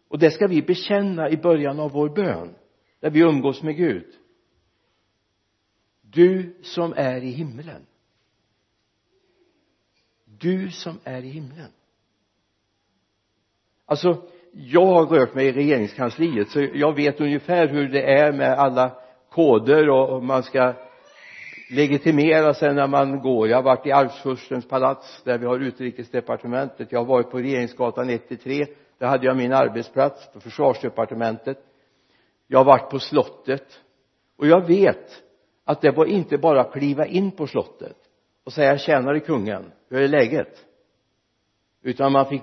Och 0.09 0.19
det 0.19 0.31
ska 0.31 0.47
vi 0.47 0.61
bekänna 0.61 1.29
i 1.29 1.37
början 1.37 1.79
av 1.79 1.91
vår 1.91 2.09
bön 2.09 2.55
där 2.99 3.09
vi 3.09 3.19
umgås 3.19 3.63
med 3.63 3.75
Gud. 3.75 4.13
Du 6.01 6.59
som 6.61 6.93
är 6.97 7.23
i 7.23 7.29
himlen 7.29 7.85
du 10.43 10.71
som 10.71 10.99
är 11.03 11.23
i 11.23 11.29
himlen. 11.29 11.71
Alltså 13.85 14.29
jag 14.55 14.86
har 14.86 15.05
rört 15.05 15.36
mig 15.36 15.48
i 15.48 15.51
regeringskansliet 15.51 16.50
så 16.50 16.67
jag 16.74 16.95
vet 16.95 17.22
ungefär 17.22 17.67
hur 17.67 17.88
det 17.88 18.13
är 18.13 18.31
med 18.31 18.53
alla 18.60 18.91
koder 19.29 19.89
och 19.89 20.24
man 20.24 20.43
ska 20.43 20.74
legitimera 21.69 22.53
sig 22.53 22.74
när 22.74 22.88
man 22.88 23.19
går. 23.19 23.48
Jag 23.48 23.57
har 23.57 23.63
varit 23.63 23.86
i 23.86 23.91
arvsfurstens 23.91 24.67
palats 24.67 25.24
där 25.24 25.38
vi 25.38 25.45
har 25.45 25.60
utrikesdepartementet. 25.60 26.91
Jag 26.91 27.00
har 27.00 27.05
varit 27.05 27.29
på 27.31 27.38
regeringsgatan 27.38 28.10
1 28.10 28.43
3 28.43 28.65
där 28.98 29.07
hade 29.07 29.25
jag 29.25 29.38
min 29.38 29.53
arbetsplats 29.53 30.31
på 30.33 30.39
försvarsdepartementet. 30.39 31.57
Jag 32.48 32.60
har 32.60 32.65
varit 32.65 32.89
på 32.89 33.00
slottet. 33.00 33.79
Och 34.38 34.48
jag 34.48 34.67
vet 34.67 35.24
att 35.65 35.81
det 35.81 35.91
var 35.91 36.05
inte 36.05 36.38
bara 36.38 36.62
att 36.62 36.74
kliva 36.74 37.05
in 37.05 37.31
på 37.31 37.48
slottet 37.48 37.98
och 38.45 38.53
säga 38.53 38.77
tjänare 38.77 39.19
kungen 39.19 39.72
hur 39.89 40.01
är 40.01 40.07
läget? 40.07 40.65
Utan 41.83 42.12
man 42.12 42.25
fick 42.25 42.41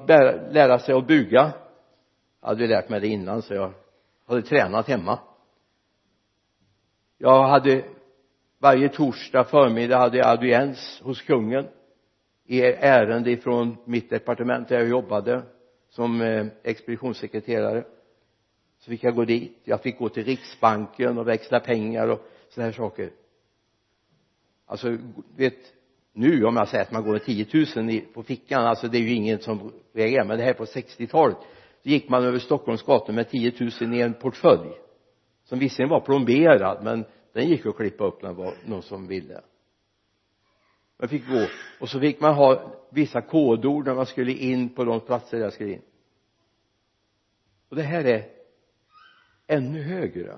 lära 0.50 0.78
sig 0.78 0.94
att 0.94 1.06
buga 1.06 1.52
jag 2.40 2.48
hade 2.48 2.66
lärt 2.66 2.88
mig 2.88 3.00
det 3.00 3.08
innan 3.08 3.42
så 3.42 3.54
jag 3.54 3.72
hade 4.26 4.42
tränat 4.42 4.88
hemma. 4.88 5.18
Jag 7.18 7.48
hade 7.48 7.84
varje 8.58 8.88
torsdag 8.88 9.44
förmiddag 9.44 9.98
hade 9.98 10.18
jag 10.18 10.26
audiens 10.26 11.00
hos 11.04 11.22
kungen 11.22 11.66
i 12.44 12.62
ärende 12.62 13.30
ifrån 13.30 13.76
mitt 13.84 14.10
departement 14.10 14.68
där 14.68 14.78
jag 14.78 14.88
jobbade 14.88 15.42
som 15.90 16.20
eh, 16.20 16.46
expeditionssekreterare. 16.62 17.84
Så 18.78 18.90
fick 18.90 19.04
jag 19.04 19.14
gå 19.14 19.24
dit. 19.24 19.60
Jag 19.64 19.82
fick 19.82 19.98
gå 19.98 20.08
till 20.08 20.24
riksbanken 20.24 21.18
och 21.18 21.28
växla 21.28 21.60
pengar 21.60 22.08
och 22.08 22.20
sådana 22.48 22.66
här 22.66 22.76
saker. 22.76 23.10
Alltså 24.66 24.98
vet 25.36 25.58
nu 26.12 26.44
om 26.44 26.56
jag 26.56 26.68
säger 26.68 26.84
att 26.84 26.92
man 26.92 27.04
går 27.04 27.12
med 27.12 27.24
10 27.24 27.46
000 27.76 28.00
på 28.14 28.22
fickan 28.22 28.66
alltså 28.66 28.88
det 28.88 28.98
är 28.98 29.02
ju 29.02 29.14
ingen 29.14 29.38
som 29.38 29.72
reagerar 29.92 30.24
men 30.24 30.38
det 30.38 30.44
här 30.44 30.52
på 30.52 30.64
60-talet 30.64 31.36
så 31.82 31.88
gick 31.88 32.08
man 32.08 32.24
över 32.24 32.38
Stockholms 32.38 32.82
gator 32.82 33.12
med 33.12 33.28
10 33.28 33.52
000 33.80 33.94
i 33.94 34.00
en 34.00 34.14
portfölj 34.14 34.70
som 35.44 35.58
visserligen 35.58 35.90
var 35.90 36.00
plomberad 36.00 36.84
men 36.84 37.04
den 37.32 37.48
gick 37.48 37.66
att 37.66 37.76
klippa 37.76 38.04
upp 38.04 38.22
när 38.22 38.28
det 38.28 38.34
var 38.34 38.54
någon 38.66 38.82
som 38.82 39.06
ville. 39.06 39.40
Man 40.98 41.08
fick 41.08 41.28
gå 41.28 41.46
och 41.80 41.88
så 41.88 42.00
fick 42.00 42.20
man 42.20 42.34
ha 42.34 42.72
vissa 42.90 43.20
kodord 43.20 43.86
när 43.86 43.94
man 43.94 44.06
skulle 44.06 44.32
in 44.32 44.74
på 44.74 44.84
de 44.84 45.00
platser 45.00 45.36
där 45.36 45.44
jag 45.44 45.52
skulle 45.52 45.72
in. 45.72 45.82
Och 47.68 47.76
det 47.76 47.82
här 47.82 48.04
är 48.04 48.28
ännu 49.46 49.82
högre. 49.82 50.36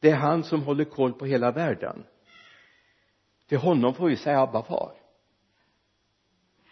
Det 0.00 0.10
är 0.10 0.16
han 0.16 0.44
som 0.44 0.62
håller 0.62 0.84
koll 0.84 1.12
på 1.12 1.26
hela 1.26 1.52
världen. 1.52 2.04
Till 3.48 3.58
honom 3.58 3.94
får 3.94 4.08
vi 4.08 4.16
säga 4.16 4.40
Abba 4.40 4.62
far. 4.62 4.92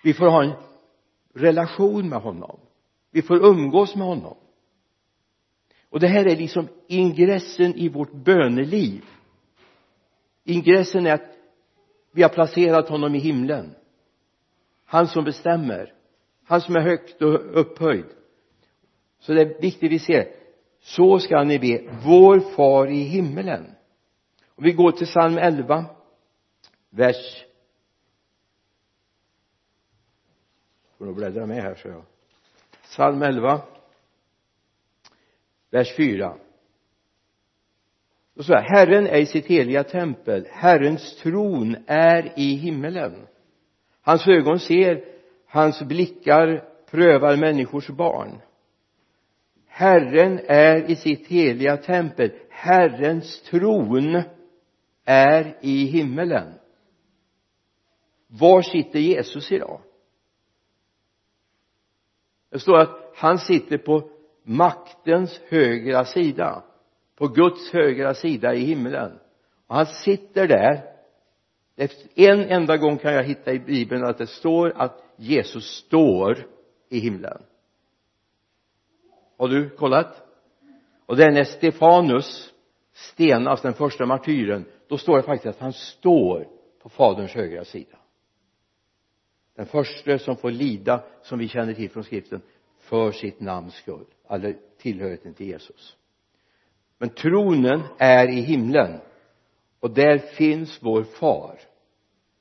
Vi 0.04 0.14
får 0.14 0.26
ha 0.26 0.44
en 0.44 0.52
relation 1.34 2.08
med 2.08 2.20
honom 2.20 2.60
vi 3.10 3.22
får 3.22 3.44
umgås 3.44 3.94
med 3.94 4.06
honom. 4.06 4.36
Och 5.88 6.00
det 6.00 6.08
här 6.08 6.26
är 6.26 6.36
liksom 6.36 6.68
ingressen 6.86 7.74
i 7.74 7.88
vårt 7.88 8.12
böneliv. 8.12 9.04
Ingressen 10.44 11.06
är 11.06 11.14
att 11.14 11.36
vi 12.12 12.22
har 12.22 12.28
placerat 12.28 12.88
honom 12.88 13.14
i 13.14 13.18
himlen. 13.18 13.74
Han 14.84 15.08
som 15.08 15.24
bestämmer. 15.24 15.94
Han 16.44 16.60
som 16.60 16.76
är 16.76 16.80
högt 16.80 17.22
och 17.22 17.60
upphöjd. 17.60 18.06
Så 19.18 19.32
det 19.32 19.40
är 19.40 19.60
viktigt 19.60 19.92
vi 19.92 19.98
ser. 19.98 20.32
Så 20.80 21.18
ska 21.18 21.44
ni 21.44 21.58
be 21.58 22.00
vår 22.04 22.40
far 22.40 22.86
i 22.86 23.02
himmelen. 23.02 23.74
Och 24.46 24.64
vi 24.64 24.72
går 24.72 24.92
till 24.92 25.06
psalm 25.06 25.38
11 25.38 25.84
vers 26.90 27.44
får 31.00 31.06
nog 31.06 31.16
bläddra 31.16 31.46
med 31.46 31.62
här 31.62 31.74
så 31.74 31.88
jag 31.88 32.02
psalm 32.90 33.22
11 33.22 33.60
vers 35.70 35.96
4 35.96 36.36
då 38.34 38.42
står 38.42 38.54
det 38.54 38.60
Herren 38.60 39.06
är 39.06 39.18
i 39.18 39.26
sitt 39.26 39.46
heliga 39.46 39.84
tempel. 39.84 40.46
Herrens 40.50 41.16
tron 41.16 41.76
är 41.86 42.32
i 42.36 42.54
himmelen. 42.54 43.26
Hans 44.02 44.28
ögon 44.28 44.58
ser 44.58 45.04
hans 45.46 45.82
blickar 45.82 46.64
prövar 46.90 47.36
människors 47.36 47.88
barn. 47.88 48.40
Herren 49.66 50.40
är 50.46 50.90
i 50.90 50.96
sitt 50.96 51.26
heliga 51.26 51.76
tempel. 51.76 52.32
Herrens 52.48 53.42
tron 53.42 54.22
är 55.04 55.56
i 55.60 55.84
himmelen. 55.84 56.54
Var 58.26 58.62
sitter 58.62 58.98
Jesus 58.98 59.52
idag? 59.52 59.80
Det 62.50 62.58
står 62.58 62.78
att 62.78 63.12
han 63.14 63.38
sitter 63.38 63.78
på 63.78 64.10
maktens 64.42 65.40
högra 65.48 66.04
sida 66.04 66.62
på 67.16 67.28
Guds 67.28 67.72
högra 67.72 68.14
sida 68.14 68.54
i 68.54 68.60
himlen. 68.60 69.18
Och 69.66 69.76
han 69.76 69.86
sitter 69.86 70.48
där. 70.48 70.82
En 72.14 72.40
enda 72.40 72.76
gång 72.76 72.98
kan 72.98 73.12
jag 73.12 73.22
hitta 73.22 73.52
i 73.52 73.58
bibeln 73.58 74.04
att 74.04 74.18
det 74.18 74.26
står 74.26 74.72
att 74.76 75.02
Jesus 75.16 75.64
står 75.64 76.46
i 76.88 76.98
himlen. 76.98 77.42
Har 79.38 79.48
du 79.48 79.70
kollat? 79.70 80.22
Och 81.06 81.16
det 81.16 81.24
är 81.24 81.30
när 81.30 81.44
Stefanus 81.44 82.52
stenas 82.92 83.62
den 83.62 83.74
första 83.74 84.06
martyren. 84.06 84.64
Då 84.88 84.98
står 84.98 85.16
det 85.16 85.22
faktiskt 85.22 85.56
att 85.56 85.62
han 85.62 85.72
står 85.72 86.48
på 86.82 86.88
faderns 86.88 87.32
högra 87.32 87.64
sida 87.64 87.98
den 89.54 89.66
första 89.66 90.18
som 90.18 90.36
får 90.36 90.50
lida 90.50 91.02
som 91.22 91.38
vi 91.38 91.48
känner 91.48 91.74
till 91.74 91.90
från 91.90 92.04
skriften 92.04 92.42
för 92.78 93.12
sitt 93.12 93.40
namns 93.40 93.74
skull 93.74 94.06
eller 94.28 94.56
tillhörigheten 94.78 95.34
till 95.34 95.46
Jesus. 95.46 95.96
Men 96.98 97.08
tronen 97.08 97.82
är 97.98 98.28
i 98.28 98.40
himlen 98.40 99.00
och 99.80 99.90
där 99.90 100.18
finns 100.18 100.78
vår 100.82 101.02
far 101.02 101.58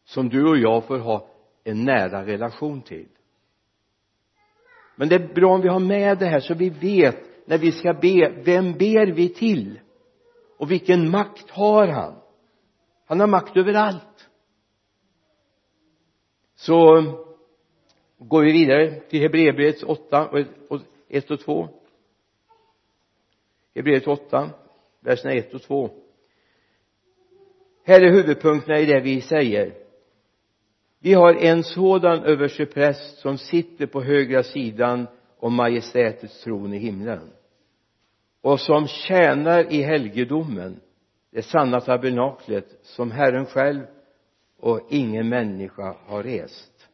som 0.06 0.30
du 0.30 0.50
och 0.50 0.58
jag 0.58 0.86
får 0.86 1.00
ha 1.00 1.28
en 1.64 1.84
nära 1.86 2.26
relation 2.26 2.82
till. 2.82 3.08
Men 4.96 5.10
det 5.10 5.16
är 5.16 5.34
bra 5.34 5.54
om 5.54 5.62
vi 5.62 5.70
har 5.70 5.80
med 5.80 6.18
det 6.18 6.26
här 6.26 6.40
så 6.40 6.54
vi 6.54 6.70
vet 6.70 7.48
när 7.48 7.58
vi 7.58 7.72
ska 7.72 7.94
be 7.94 8.42
vem 8.44 8.74
ber 8.74 9.12
vi 9.12 9.30
till? 9.30 9.80
Och 10.58 10.72
vilken 10.72 11.10
makt 11.10 11.50
har 11.50 11.88
han? 11.88 12.16
Han 13.06 13.20
har 13.20 13.28
makt 13.28 13.58
över 13.58 13.74
allt 13.74 14.09
så 16.60 16.98
um, 16.98 17.18
går 18.18 18.44
vi 18.44 18.52
vidare 18.52 19.00
till 19.00 19.22
Hebreerbrevet 19.22 19.84
8 19.84 20.28
och 20.70 20.82
1 21.10 21.32
och 21.32 21.40
2 21.40 21.70
Hebreerbrevet 23.76 24.08
8 24.08 24.50
verserna 25.02 25.34
1 25.34 25.54
och 25.54 25.62
2 25.62 25.90
här 27.84 28.02
är 28.02 28.12
huvudpunkterna 28.12 28.80
i 28.80 28.86
det 28.86 29.00
vi 29.00 29.22
säger. 29.22 29.74
Vi 31.00 31.14
har 31.14 31.34
en 31.34 31.64
sådan 31.64 32.24
överstepräst 32.24 33.18
som 33.18 33.38
sitter 33.38 33.86
på 33.86 34.02
högra 34.02 34.44
sidan 34.44 35.08
om 35.40 35.54
majestätets 35.54 36.44
tron 36.44 36.74
i 36.74 36.78
himlen 36.78 37.30
och 38.42 38.60
som 38.60 38.88
tjänar 38.88 39.74
i 39.74 39.82
helgedomen 39.82 40.80
det 41.32 41.42
sanna 41.42 41.82
tabernaklet 41.82 42.80
som 42.82 43.12
Herren 43.12 43.46
själv 43.46 43.86
och 44.60 44.82
ingen 44.90 45.30
människa 45.30 45.96
har 46.08 46.24
rest. 46.24 46.88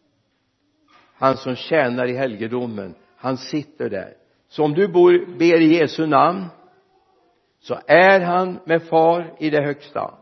Han 1.14 1.38
som 1.38 1.56
tjänar 1.56 2.08
i 2.08 2.14
helgedomen 2.14 2.96
han 3.26 3.38
sitter 3.38 3.90
där. 3.90 4.14
Så 4.48 4.64
om 4.64 4.74
du 4.74 4.88
bor, 4.88 5.38
ber 5.38 5.62
i 5.62 5.78
Jesu 5.78 6.06
namn 6.06 6.46
så 7.60 7.80
är 7.88 8.20
han 8.20 8.60
med 8.66 8.84
far 8.84 9.34
i 9.40 9.50
det 9.50 9.62
högsta. 9.62 10.14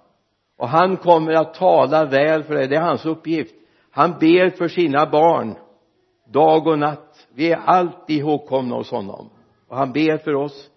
Och 0.57 0.69
han 0.69 0.97
kommer 0.97 1.33
att 1.33 1.53
tala 1.53 2.05
väl 2.05 2.43
för 2.43 2.53
dig. 2.53 2.67
Det 2.67 2.75
är 2.75 2.81
hans 2.81 3.05
uppgift. 3.05 3.55
Han 3.91 4.11
ber 4.19 4.49
för 4.49 4.67
sina 4.67 5.05
barn 5.05 5.55
dag 6.27 6.67
och 6.67 6.79
natt. 6.79 7.27
Vi 7.33 7.51
är 7.51 7.57
alltid 7.57 8.17
ihågkomna 8.17 8.75
hos 8.75 8.91
honom. 8.91 9.29
Och 9.67 9.77
han 9.77 9.91
ber 9.91 10.17
för 10.17 10.35
oss 10.35 10.69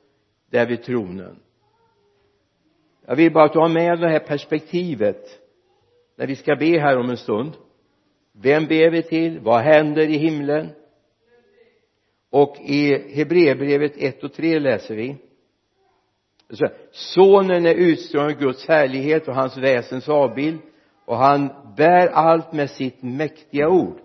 där 0.51 0.67
vid 0.67 0.83
tronen. 0.83 1.37
Jag 3.07 3.17
vill 3.17 3.33
bara 3.33 3.45
att 3.45 3.53
du 3.53 3.59
har 3.59 3.69
med 3.69 4.01
det 4.01 4.09
här 4.09 4.19
perspektivet 4.19 5.46
när 6.17 6.27
vi 6.27 6.37
ska 6.37 6.57
be 6.57 6.79
här 6.79 6.99
om 6.99 7.11
en 7.11 7.17
stund 7.17 7.53
vem 8.43 8.67
ber 8.67 8.91
vi 8.91 9.03
till? 9.03 9.41
Vad 9.41 9.61
händer 9.61 10.03
i 10.03 10.17
himlen? 10.17 10.69
Och 12.31 12.57
i 12.61 13.15
Hebreerbrevet 13.15 13.93
1 13.97 14.25
och 14.25 14.33
3 14.33 14.59
läser 14.59 14.95
vi. 14.97 15.17
Sonen 16.91 17.67
är 17.67 17.75
utstrålad 17.75 18.33
av 18.33 18.39
Guds 18.41 18.69
härlighet 18.69 19.29
och 19.29 19.35
hans 19.35 19.57
väsens 19.57 20.09
avbild 20.09 20.59
och 21.05 21.17
han 21.17 21.49
bär 21.77 22.09
allt 22.09 22.53
med 22.53 22.71
sitt 22.71 23.03
mäktiga 23.03 23.69
ord. 23.69 23.97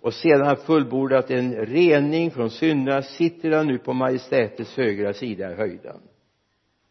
Och 0.00 0.14
sedan 0.14 0.46
han 0.46 0.56
fullbordat 0.56 1.30
en 1.30 1.54
rening 1.54 2.30
från 2.30 2.50
synderna 2.50 3.02
sitter 3.02 3.50
han 3.50 3.66
nu 3.66 3.78
på 3.78 3.92
majestätets 3.92 4.76
högra 4.76 5.12
sida 5.12 5.52
i 5.52 5.54
höjden. 5.54 6.00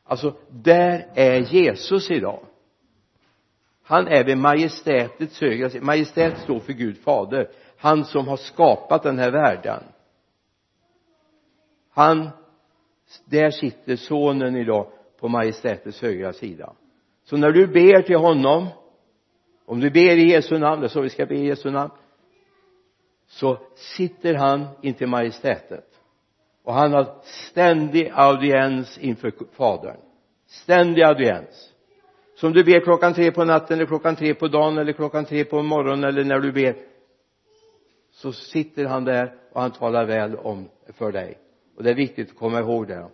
Alltså 0.03 0.35
där 0.49 1.07
är 1.15 1.39
Jesus 1.39 2.11
idag 2.11 2.45
han 3.86 4.08
är 4.08 4.24
vid 4.24 4.38
majestätets 4.38 5.41
högra 5.41 5.69
sida. 5.69 5.86
Majestät 5.86 6.38
står 6.38 6.60
för 6.60 6.74
Gud 6.74 6.98
fader. 6.98 7.50
Han 7.78 8.06
som 8.06 8.28
har 8.28 8.38
skapat 8.38 9.04
den 9.04 9.19
här 9.19 9.32
världen. 9.32 9.84
Han 11.93 12.30
där 13.26 13.52
sitter 13.52 13.95
sonen 13.95 14.56
idag 14.56 14.88
på 15.19 15.28
majestätets 15.28 16.02
högra 16.02 16.34
sida. 16.34 16.74
Så 17.24 17.38
när 17.38 17.52
du 17.52 17.67
ber 17.67 18.02
till 18.02 18.17
honom 18.17 18.67
om 19.65 19.80
du 19.80 19.89
ber 19.89 20.17
i 20.17 20.32
Jesu 20.32 20.58
namn, 20.58 20.82
det 20.82 20.88
är 20.88 20.89
så 20.89 21.02
vi 21.02 21.10
ska 21.10 21.26
be 21.26 21.36
i 21.36 21.45
Jesu 21.45 21.71
namn 21.71 21.91
så 23.28 23.58
sitter 23.76 24.34
han 24.34 24.67
intill 24.82 25.08
majestätet. 25.08 25.86
Och 26.63 26.74
han 26.74 26.93
har 26.93 27.21
ständig 27.24 28.12
audiens 28.13 28.98
inför 28.98 29.34
fadern. 29.52 29.98
Ständig 30.48 31.04
audiens 31.04 31.74
så 32.36 32.48
om 32.48 32.54
du 32.54 32.63
ber 32.63 32.80
klockan 32.80 33.13
tre 33.13 33.32
på 33.32 33.45
natten 33.45 33.78
eller 33.78 33.86
klockan 33.86 34.15
tre 34.15 34.34
på 34.34 34.48
dagen 34.48 34.78
eller 34.78 34.93
klockan 34.93 35.26
tre 35.26 35.45
på 35.45 35.62
morgonen 35.62 36.04
eller 36.04 36.24
när 36.24 36.39
du 36.39 36.52
ber. 36.52 36.76
Så 38.12 38.32
sitter 38.32 38.86
han 38.86 39.06
där 39.06 39.36
och 39.52 39.62
han 39.62 39.71
talar 39.71 40.06
väl 40.06 40.36
om 40.36 40.69
för 40.93 41.12
dig. 41.12 41.38
Och 41.78 41.84
det 41.84 41.89
är 41.89 41.95
viktigt 41.95 42.30
att 42.30 42.38
komma 42.38 42.60
ihåg 42.60 42.88
det. 42.88 43.10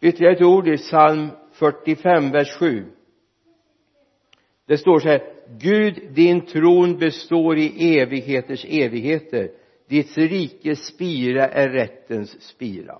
Ytterligare 0.00 0.34
ett 0.34 0.42
ord 0.42 0.68
i 0.68 0.76
psalm 0.76 1.28
45 1.52 2.30
vers 2.30 2.56
7 2.58 2.84
det 4.66 4.78
står 4.78 5.00
så 5.00 5.08
här 5.08 5.22
Gud 5.58 6.14
din 6.14 6.46
tron 6.46 6.98
består 6.98 7.58
i 7.58 7.98
evigheters 7.98 8.64
evigheter. 8.64 9.50
Ditt 9.88 10.16
rikes 10.16 10.86
spira 10.86 11.48
är 11.48 11.68
rättens 11.68 12.42
spira 12.42 12.98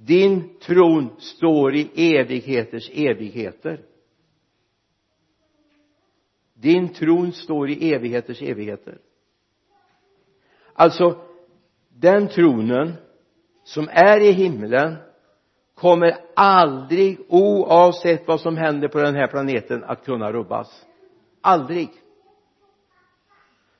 din 0.00 0.58
tron 0.58 1.10
står 1.18 1.74
i 1.74 2.14
evigheters 2.16 2.90
evigheter. 2.92 3.80
Din 6.54 6.94
tron 6.94 7.32
står 7.32 7.70
i 7.70 7.92
evigheters 7.92 8.42
evigheter. 8.42 8.98
Alltså 10.72 11.20
den 11.88 12.28
tronen 12.28 12.92
som 13.64 13.88
är 13.88 14.20
i 14.20 14.32
himlen 14.32 14.96
kommer 15.74 16.16
aldrig 16.34 17.18
oavsett 17.28 18.28
vad 18.28 18.40
som 18.40 18.56
händer 18.56 18.88
på 18.88 18.98
den 18.98 19.14
här 19.14 19.26
planeten 19.26 19.84
att 19.84 20.04
kunna 20.04 20.32
rubbas. 20.32 20.86
Aldrig. 21.40 21.90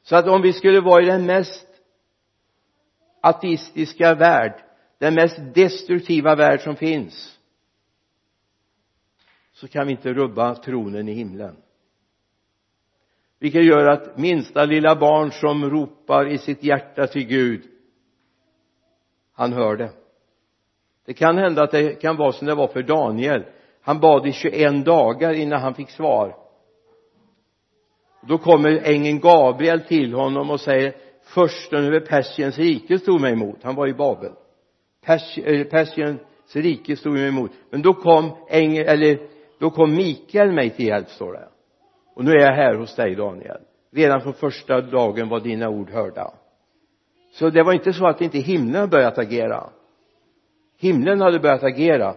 Så 0.03 0.17
att 0.17 0.27
om 0.27 0.43
vi 0.43 0.53
skulle 0.53 0.81
vara 0.81 1.03
i 1.03 1.07
den 1.07 1.27
mest 1.27 1.67
ateistiska 3.21 4.15
värld 4.15 4.65
den 4.99 5.15
mest 5.15 5.39
destruktiva 5.55 6.35
värld 6.35 6.61
som 6.61 6.77
finns. 6.77 7.39
Så 9.53 9.69
kan 9.69 9.87
vi 9.87 9.93
inte 9.93 10.13
rubba 10.13 10.55
tronen 10.55 11.09
i 11.09 11.13
himlen. 11.13 11.57
Vilket 13.39 13.65
gör 13.65 13.87
att 13.87 14.19
minsta 14.19 14.65
lilla 14.65 14.97
barn 14.97 15.33
som 15.33 15.71
ropar 15.71 16.29
i 16.29 16.39
sitt 16.39 16.63
hjärta 16.63 17.07
till 17.07 17.27
Gud 17.27 17.63
han 19.39 19.53
hör 19.53 19.77
det. 19.77 19.91
Det 21.07 21.15
kan 21.15 21.39
hända 21.39 21.63
att 21.63 21.71
det 21.71 22.01
kan 22.01 22.17
vara 22.17 22.33
som 22.33 22.47
det 22.47 22.55
var 22.55 22.69
för 22.69 22.83
Daniel. 22.83 23.45
Han 23.83 24.01
bad 24.01 24.27
i 24.27 24.33
21 24.33 24.85
dagar 24.85 25.33
innan 25.33 25.61
han 25.61 25.75
fick 25.75 25.91
svar. 25.91 26.37
Då 28.23 28.39
kommer 28.39 28.81
ängeln 28.85 29.21
Gabriel 29.21 29.81
till 29.81 30.15
honom 30.15 30.51
och 30.51 30.61
säger 30.61 30.97
försten 31.23 31.85
över 31.85 32.01
Persiens 32.01 32.59
rike 32.59 32.99
stod 32.99 33.21
mig 33.21 33.33
emot. 33.33 33.63
Han 33.63 33.75
var 33.75 33.87
i 33.87 33.95
Babel. 33.95 34.33
Pers, 35.07 35.39
äh, 35.39 35.65
Persiens 35.65 36.21
rike 36.53 36.97
stod 36.97 37.13
mig 37.13 37.29
emot. 37.29 37.51
Men 37.71 37.83
då 37.83 37.95
kom 37.95 38.37
ängel 38.49 38.87
eller 38.87 39.19
då 39.59 39.71
kom 39.71 39.95
Mikael 39.95 40.53
mig 40.53 40.71
till 40.71 40.87
hjälp 40.87 41.09
står 41.09 41.33
det. 41.33 41.49
Och 42.15 42.25
nu 42.25 42.31
är 42.31 42.41
jag 42.41 42.55
här 42.55 42.75
hos 42.75 42.95
dig 42.95 43.15
Daniel. 43.15 43.61
Redan 43.93 44.21
från 44.21 44.33
första 44.33 44.81
dagen 44.81 45.29
var 45.29 45.41
dina 45.41 45.69
ord 45.69 45.91
hörda. 45.91 46.35
Så 47.33 47.51
det 47.51 47.63
var 47.63 47.73
inte 47.73 47.93
så 47.93 48.07
att 48.07 48.21
inte 48.21 48.39
himlen 48.39 48.89
börjat 48.89 49.19
agera. 49.19 49.71
Himlen 50.79 51.21
hade 51.21 51.39
börjat 51.39 51.63
agera 51.63 52.15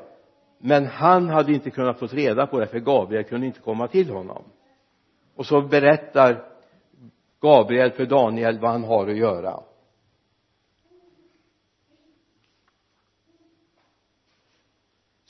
men 0.61 0.85
han 0.85 1.29
hade 1.29 1.53
inte 1.53 1.69
kunnat 1.69 1.99
få 1.99 2.07
reda 2.07 2.47
på 2.47 2.59
det 2.59 2.67
för 2.67 2.79
Gabriel 2.79 3.23
kunde 3.23 3.47
inte 3.47 3.59
komma 3.59 3.87
till 3.87 4.09
honom. 4.09 4.43
Och 5.35 5.45
så 5.45 5.61
berättar 5.61 6.43
Gabriel 7.41 7.91
för 7.91 8.05
Daniel 8.05 8.59
vad 8.59 8.71
han 8.71 8.83
har 8.83 9.07
att 9.07 9.17
göra. 9.17 9.59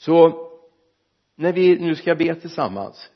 Så 0.04 0.48
när 1.34 1.52
vi 1.52 1.78
nu 1.78 1.94
ska 1.94 2.14
be 2.14 2.34
tillsammans 2.34 3.10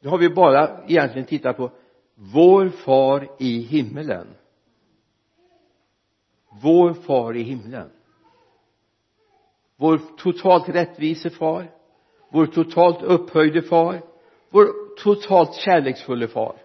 då 0.00 0.10
har 0.10 0.18
vi 0.18 0.28
bara 0.28 0.84
egentligen 0.86 1.26
tittat 1.26 1.56
på 1.56 1.70
vår 2.14 2.68
far 2.68 3.28
i 3.38 3.60
himmelen. 3.60 4.26
Vår 6.62 6.94
far 6.94 7.36
i 7.36 7.42
himlen 7.42 7.90
vår 9.76 10.00
totalt 10.16 10.68
rättvise 10.68 11.30
far 11.30 11.70
vår 12.28 12.46
totalt 12.46 13.02
upphöjde 13.02 13.62
far 13.62 14.02
vår 14.50 14.96
totalt 15.02 15.54
kärleksfulla 15.54 16.28
far. 16.28 16.56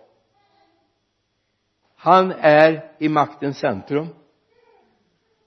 Han 1.95 2.31
är 2.31 2.91
i 2.97 3.09
maktens 3.09 3.57
centrum 3.57 4.07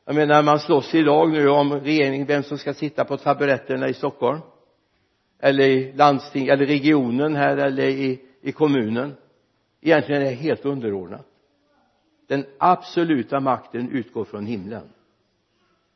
jag 0.07 0.15
menar 0.15 0.43
man 0.43 0.59
slåss 0.59 0.95
idag 0.95 1.31
nu 1.31 1.49
om 1.49 1.73
regeringen 1.73 2.27
vem 2.27 2.43
som 2.43 2.59
ska 2.59 2.75
sitta 2.75 3.05
på 3.05 3.17
taburetterna 3.17 3.89
i 3.89 3.95
Stockholm 3.95 4.41
eller 5.39 5.65
i 5.65 5.93
landsting 5.93 6.47
eller 6.47 6.67
regionen 6.67 7.37
här 7.37 7.57
eller 7.57 7.87
i, 7.87 8.21
i 8.41 8.53
kommunen 8.53 9.17
egentligen 9.81 10.23
är 10.23 10.27
det 10.27 10.33
helt 10.37 10.65
underordnat. 10.65 11.27
Den 12.27 12.47
absoluta 12.59 13.41
makten 13.41 13.91
utgår 13.91 14.25
från 14.25 14.47
himlen. 14.47 14.89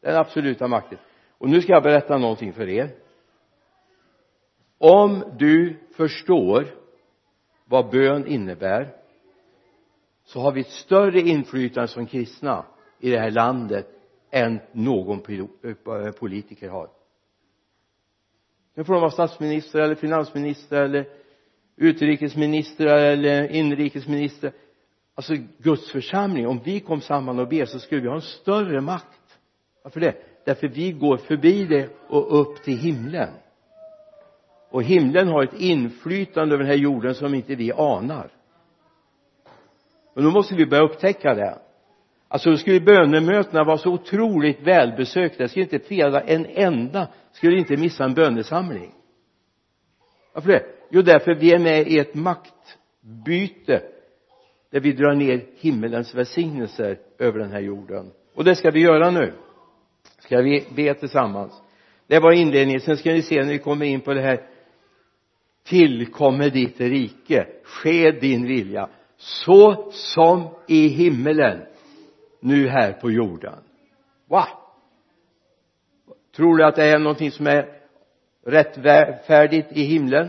Den 0.01 0.17
absoluta 0.17 0.69
makten. 0.69 0.99
Och 1.39 1.49
nu 1.49 1.61
ska 1.63 1.73
jag 1.73 1.83
berätta 1.83 2.19
någonting 2.19 2.53
för 2.53 2.69
er. 2.69 2.91
Om 4.79 5.25
du 5.39 5.77
förstår 5.97 6.67
vad 7.65 7.91
bön 7.91 8.27
innebär 8.27 8.95
så 10.25 10.41
har 10.41 10.53
vi 10.53 10.61
ett 10.61 10.71
större 10.71 11.21
inflytande 11.21 11.89
som 11.89 12.07
kristna 12.07 12.65
i 12.99 13.11
det 13.11 13.19
här 13.19 13.31
landet 13.31 14.00
än 14.31 14.61
någon 14.73 15.23
eh, 15.65 16.13
politiker 16.13 16.69
har. 16.69 16.89
Nu 18.75 18.85
får 18.85 18.93
de 18.93 19.01
vara 19.01 19.11
statsminister 19.11 19.81
eller 19.81 19.95
finansminister 19.95 20.83
eller 20.83 21.09
utrikesminister 21.77 22.87
eller 22.87 23.49
inrikesminister. 23.49 24.53
Alltså 25.15 25.35
Guds 25.59 25.93
församling 25.93 26.47
om 26.47 26.61
vi 26.65 26.81
kom 26.81 27.01
samman 27.01 27.39
och 27.39 27.49
ber 27.49 27.65
så 27.65 27.79
skulle 27.79 28.01
vi 28.01 28.09
ha 28.09 28.15
en 28.15 28.23
större 28.23 28.81
makt. 28.81 29.39
Varför 29.83 30.01
det? 30.01 30.15
Därför 30.45 30.69
vi 30.69 30.93
går 30.93 31.17
förbi 31.17 31.65
det 31.65 31.89
och 32.09 32.41
upp 32.41 32.63
till 32.63 32.79
himlen. 32.79 33.29
Och 34.71 34.83
himlen 34.83 35.29
har 35.29 35.43
ett 35.43 35.61
inflytande 35.61 36.55
över 36.55 36.65
den 36.65 36.73
här 36.73 36.83
jorden 36.83 37.15
som 37.15 37.35
inte 37.35 37.55
vi 37.55 37.73
anar. 37.73 38.31
Men 40.15 40.25
då 40.25 40.31
måste 40.31 40.55
vi 40.55 40.67
börja 40.67 40.83
upptäcka 40.83 41.35
det 41.35 41.59
alltså 42.31 42.51
då 42.51 42.57
skulle 42.57 42.81
bönemötena 42.81 43.65
vara 43.65 43.79
så 43.79 43.91
otroligt 43.91 44.63
välbesökta 44.63 45.43
jag 45.43 45.51
skulle 45.51 45.65
inte 45.65 45.79
fela 45.79 46.21
en 46.21 46.47
enda. 46.47 47.09
Skulle 47.33 47.59
inte 47.59 47.77
missa 47.77 48.05
en 48.05 48.15
bönesamling. 48.15 48.95
Varför 50.33 50.49
det? 50.49 50.63
Jo 50.91 51.03
därför 51.03 51.35
vi 51.35 51.53
är 51.53 51.59
med 51.59 51.89
i 51.89 51.99
ett 51.99 52.15
maktbyte 52.15 53.83
där 54.71 54.81
vi 54.81 54.93
drar 54.93 55.15
ner 55.15 55.47
himmelens 55.57 56.15
välsignelser 56.15 56.99
över 57.19 57.39
den 57.39 57.53
här 57.53 57.61
jorden. 57.61 58.11
Och 58.35 58.45
det 58.45 58.55
ska 58.55 58.71
vi 58.71 58.81
göra 58.81 59.11
nu. 59.11 59.33
Ska 60.19 60.43
vi 60.43 60.65
be 60.77 60.95
tillsammans? 60.95 61.63
Det 62.07 62.19
var 62.19 62.33
inledningen. 62.33 62.81
Sen 62.81 62.97
ska 62.97 63.11
ni 63.11 63.23
se 63.23 63.43
när 63.43 63.53
vi 63.53 63.59
kommer 63.59 63.87
in 63.87 64.01
på 64.01 64.15
det 64.15 64.23
här. 64.23 64.41
Tillkommer 65.65 66.51
ditt 66.51 66.81
rike. 66.81 67.47
Ske 67.65 68.11
din 68.11 68.47
vilja. 68.47 68.89
Så 69.17 69.91
som 69.91 70.49
i 70.69 70.89
himmelen 70.89 71.61
nu 72.41 72.69
här 72.69 72.93
på 72.93 73.11
jorden. 73.11 73.59
Va? 74.29 74.49
Tror 76.37 76.57
du 76.57 76.65
att 76.65 76.77
det 76.77 76.85
är 76.85 76.99
någonting 76.99 77.31
som 77.31 77.47
är 77.47 77.81
rättfärdigt 78.47 79.73
i 79.73 79.83
himlen? 79.83 80.29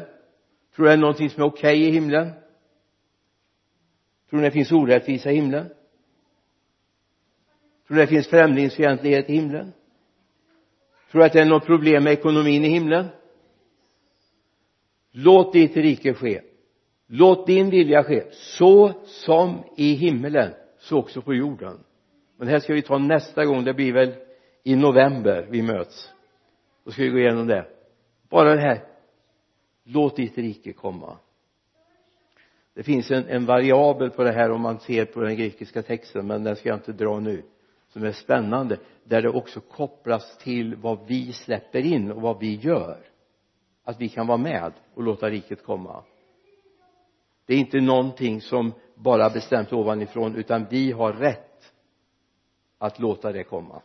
Tror 0.76 0.86
du 0.86 0.90
det 0.90 0.94
är 0.94 0.98
någonting 0.98 1.30
som 1.30 1.44
är 1.44 1.48
okej 1.48 1.78
okay 1.78 1.88
i 1.88 1.92
himlen? 1.92 2.32
Tror 4.30 4.40
du 4.40 4.46
det 4.46 4.52
finns 4.52 4.72
orättvisa 4.72 5.32
i 5.32 5.36
himlen? 5.36 5.68
Tror 7.88 7.98
du 7.98 8.02
det 8.02 8.08
finns 8.08 8.28
främlingsfientlighet 8.28 9.30
i 9.30 9.34
himlen? 9.34 9.74
Tror 11.12 11.20
du 11.20 11.26
att 11.26 11.34
det 11.34 11.42
är 11.42 11.46
något 11.46 11.66
problem 11.66 12.04
med 12.04 12.14
ekonomin 12.14 12.66
i 12.66 12.70
himlen? 12.70 13.08
Låt 15.12 15.54
ditt 15.54 15.78
rike 15.78 16.14
ske. 16.14 16.42
Låt 17.08 17.48
din 17.48 17.70
vilja 17.70 18.04
ske 18.04 18.24
så 18.32 18.94
som 19.06 19.64
i 19.78 19.94
himmelen 19.94 20.54
så 20.80 20.98
också 20.98 21.22
på 21.22 21.34
jorden 21.34 21.84
men 22.42 22.48
det 22.48 22.52
här 22.52 22.60
ska 22.60 22.74
vi 22.74 22.82
ta 22.82 22.98
nästa 22.98 23.46
gång. 23.46 23.64
Det 23.64 23.74
blir 23.74 23.94
väl 23.94 24.14
i 24.64 24.76
november 24.76 25.48
vi 25.50 25.62
möts. 25.62 26.10
Då 26.84 26.92
ska 26.92 27.04
vi 27.04 27.10
gå 27.10 27.20
igenom 27.20 27.48
det. 27.48 27.66
Bara 28.30 28.56
det 28.56 28.62
här. 28.62 28.84
Låt 29.84 30.16
ditt 30.16 30.38
rike 30.38 30.74
komma. 30.74 31.18
Det 32.74 32.84
finns 32.84 33.12
en, 33.12 33.26
en 33.28 33.46
variabel 33.46 34.10
på 34.10 34.24
det 34.24 34.32
här 34.32 34.52
om 34.52 34.62
man 34.62 34.80
ser 34.80 35.06
på 35.06 35.22
den 35.22 35.36
grekiska 35.36 35.82
texten 35.82 36.28
men 36.28 36.44
den 36.44 36.56
ska 36.56 36.70
jag 36.70 36.78
inte 36.78 36.92
dra 36.92 37.20
nu 37.20 37.44
som 37.88 38.04
är 38.04 38.12
spännande 38.12 38.78
där 39.04 39.22
det 39.22 39.30
också 39.30 39.60
kopplas 39.60 40.38
till 40.38 40.76
vad 40.76 41.08
vi 41.08 41.34
släpper 41.34 41.86
in 41.86 42.12
och 42.12 42.22
vad 42.22 42.40
vi 42.40 42.56
gör. 42.56 42.98
Att 43.84 44.02
vi 44.02 44.10
kan 44.10 44.28
vara 44.28 44.38
med 44.38 44.72
och 44.94 45.04
låta 45.04 45.30
riket 45.30 45.64
komma. 45.64 46.04
Det 47.46 47.54
är 47.54 47.58
inte 47.58 47.82
någonting 47.82 48.42
som 48.42 48.74
bara 48.96 49.30
bestäms 49.30 49.74
ovanifrån 49.74 50.36
utan 50.36 50.66
vi 50.70 50.92
har 50.92 51.14
rätt 51.14 51.51
att 52.82 53.00
låta 53.00 53.32
det 53.32 53.44
komma. 53.44 53.82